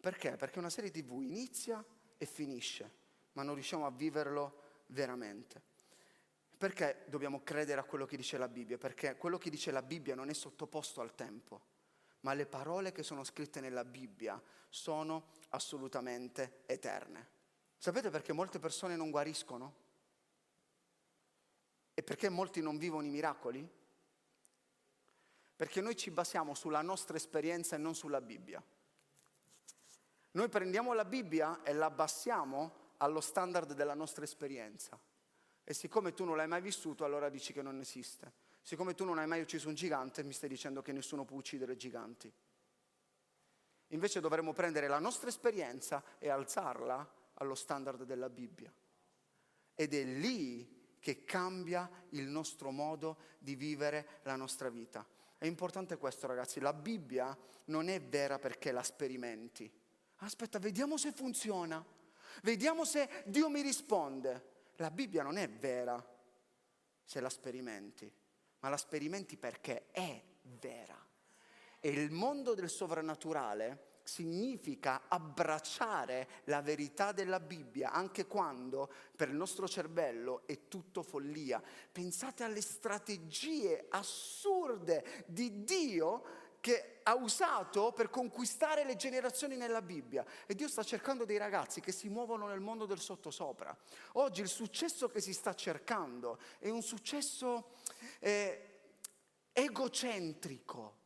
Perché? 0.00 0.36
Perché 0.36 0.58
una 0.58 0.70
serie 0.70 0.90
tv 0.90 1.22
inizia 1.22 1.84
e 2.16 2.26
finisce 2.26 3.06
ma 3.38 3.44
non 3.44 3.54
riusciamo 3.54 3.86
a 3.86 3.90
viverlo 3.90 4.62
veramente. 4.86 5.62
Perché 6.58 7.04
dobbiamo 7.06 7.42
credere 7.44 7.80
a 7.80 7.84
quello 7.84 8.04
che 8.04 8.16
dice 8.16 8.36
la 8.36 8.48
Bibbia? 8.48 8.76
Perché 8.76 9.16
quello 9.16 9.38
che 9.38 9.48
dice 9.48 9.70
la 9.70 9.80
Bibbia 9.80 10.16
non 10.16 10.28
è 10.28 10.34
sottoposto 10.34 11.00
al 11.00 11.14
tempo, 11.14 11.60
ma 12.20 12.34
le 12.34 12.46
parole 12.46 12.90
che 12.90 13.04
sono 13.04 13.22
scritte 13.22 13.60
nella 13.60 13.84
Bibbia 13.84 14.42
sono 14.68 15.30
assolutamente 15.50 16.62
eterne. 16.66 17.36
Sapete 17.76 18.10
perché 18.10 18.32
molte 18.32 18.58
persone 18.58 18.96
non 18.96 19.10
guariscono? 19.10 19.86
E 21.98 22.02
perché 22.04 22.28
molti 22.28 22.62
non 22.62 22.78
vivono 22.78 23.08
i 23.08 23.10
miracoli? 23.10 23.68
Perché 25.56 25.80
noi 25.80 25.96
ci 25.96 26.12
basiamo 26.12 26.54
sulla 26.54 26.80
nostra 26.80 27.16
esperienza 27.16 27.74
e 27.74 27.78
non 27.80 27.96
sulla 27.96 28.20
Bibbia. 28.20 28.62
Noi 30.30 30.48
prendiamo 30.48 30.92
la 30.92 31.04
Bibbia 31.04 31.60
e 31.64 31.72
la 31.72 31.86
abbassiamo 31.86 32.92
allo 32.98 33.20
standard 33.20 33.72
della 33.72 33.94
nostra 33.94 34.22
esperienza. 34.22 34.96
E 35.64 35.74
siccome 35.74 36.14
tu 36.14 36.24
non 36.24 36.36
l'hai 36.36 36.46
mai 36.46 36.60
vissuto, 36.60 37.04
allora 37.04 37.28
dici 37.28 37.52
che 37.52 37.62
non 37.62 37.80
esiste. 37.80 38.32
Siccome 38.62 38.94
tu 38.94 39.04
non 39.04 39.18
hai 39.18 39.26
mai 39.26 39.40
ucciso 39.40 39.66
un 39.66 39.74
gigante, 39.74 40.22
mi 40.22 40.32
stai 40.32 40.50
dicendo 40.50 40.82
che 40.82 40.92
nessuno 40.92 41.24
può 41.24 41.36
uccidere 41.36 41.74
giganti. 41.76 42.32
Invece 43.88 44.20
dovremmo 44.20 44.52
prendere 44.52 44.86
la 44.86 45.00
nostra 45.00 45.30
esperienza 45.30 46.04
e 46.20 46.28
alzarla 46.28 47.12
allo 47.34 47.56
standard 47.56 48.04
della 48.04 48.30
Bibbia. 48.30 48.72
Ed 49.74 49.94
è 49.94 50.04
lì 50.04 50.77
che 50.98 51.24
cambia 51.24 51.90
il 52.10 52.26
nostro 52.26 52.70
modo 52.70 53.18
di 53.38 53.54
vivere 53.54 54.20
la 54.22 54.36
nostra 54.36 54.68
vita. 54.68 55.06
È 55.36 55.46
importante 55.46 55.96
questo 55.96 56.26
ragazzi, 56.26 56.60
la 56.60 56.72
Bibbia 56.72 57.36
non 57.66 57.88
è 57.88 58.00
vera 58.00 58.38
perché 58.38 58.72
la 58.72 58.82
sperimenti. 58.82 59.70
Aspetta, 60.16 60.58
vediamo 60.58 60.96
se 60.96 61.12
funziona. 61.12 61.84
Vediamo 62.42 62.84
se 62.84 63.22
Dio 63.26 63.48
mi 63.48 63.62
risponde. 63.62 64.56
La 64.76 64.90
Bibbia 64.90 65.22
non 65.22 65.36
è 65.36 65.48
vera 65.48 66.04
se 67.04 67.20
la 67.20 67.30
sperimenti, 67.30 68.10
ma 68.60 68.68
la 68.68 68.76
sperimenti 68.76 69.36
perché 69.36 69.90
è 69.90 70.22
vera. 70.42 71.06
E 71.80 71.88
il 71.88 72.10
mondo 72.10 72.54
del 72.54 72.68
sovrannaturale 72.68 73.87
significa 74.08 75.02
abbracciare 75.06 76.28
la 76.44 76.62
verità 76.62 77.12
della 77.12 77.40
Bibbia 77.40 77.92
anche 77.92 78.26
quando 78.26 78.90
per 79.14 79.28
il 79.28 79.34
nostro 79.34 79.68
cervello 79.68 80.42
è 80.46 80.66
tutto 80.66 81.02
follia. 81.02 81.62
Pensate 81.92 82.42
alle 82.42 82.62
strategie 82.62 83.86
assurde 83.90 85.24
di 85.26 85.62
Dio 85.62 86.46
che 86.60 87.00
ha 87.02 87.14
usato 87.14 87.92
per 87.92 88.08
conquistare 88.08 88.84
le 88.84 88.96
generazioni 88.96 89.56
nella 89.56 89.82
Bibbia. 89.82 90.24
E 90.46 90.54
Dio 90.54 90.68
sta 90.68 90.82
cercando 90.82 91.26
dei 91.26 91.36
ragazzi 91.36 91.80
che 91.80 91.92
si 91.92 92.08
muovono 92.08 92.46
nel 92.46 92.60
mondo 92.60 92.86
del 92.86 93.00
sottosopra. 93.00 93.76
Oggi 94.14 94.40
il 94.40 94.48
successo 94.48 95.08
che 95.08 95.20
si 95.20 95.34
sta 95.34 95.54
cercando 95.54 96.38
è 96.58 96.70
un 96.70 96.82
successo 96.82 97.72
eh, 98.20 98.80
egocentrico 99.52 100.97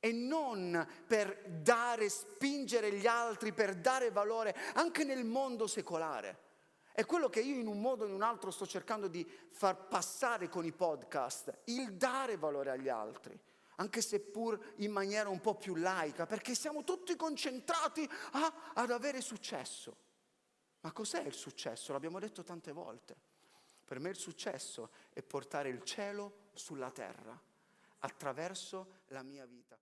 e 0.00 0.12
non 0.12 0.86
per 1.06 1.42
dare, 1.62 2.08
spingere 2.08 2.92
gli 2.92 3.06
altri, 3.06 3.52
per 3.52 3.74
dare 3.74 4.10
valore 4.10 4.54
anche 4.74 5.04
nel 5.04 5.24
mondo 5.24 5.66
secolare. 5.66 6.44
È 6.92 7.04
quello 7.04 7.28
che 7.28 7.40
io 7.40 7.58
in 7.58 7.66
un 7.66 7.80
modo 7.80 8.04
o 8.04 8.06
in 8.06 8.14
un 8.14 8.22
altro 8.22 8.50
sto 8.50 8.66
cercando 8.66 9.08
di 9.08 9.28
far 9.50 9.88
passare 9.88 10.48
con 10.48 10.64
i 10.64 10.72
podcast, 10.72 11.60
il 11.64 11.94
dare 11.94 12.36
valore 12.36 12.70
agli 12.70 12.88
altri 12.88 13.38
anche 13.78 14.00
seppur 14.00 14.58
in 14.76 14.90
maniera 14.90 15.28
un 15.28 15.40
po' 15.40 15.54
più 15.54 15.74
laica, 15.74 16.24
perché 16.24 16.54
siamo 16.54 16.82
tutti 16.82 17.14
concentrati 17.14 18.08
a, 18.32 18.72
ad 18.72 18.90
avere 18.90 19.20
successo. 19.20 19.96
Ma 20.80 20.92
cos'è 20.92 21.20
il 21.20 21.34
successo? 21.34 21.92
L'abbiamo 21.92 22.18
detto 22.18 22.42
tante 22.42 22.72
volte. 22.72 23.14
Per 23.84 23.98
me 24.00 24.08
il 24.08 24.16
successo 24.16 24.92
è 25.12 25.22
portare 25.22 25.68
il 25.68 25.82
cielo 25.82 26.48
sulla 26.54 26.90
terra 26.90 27.38
attraverso 28.00 29.02
la 29.08 29.22
mia 29.22 29.44
vita. 29.46 29.78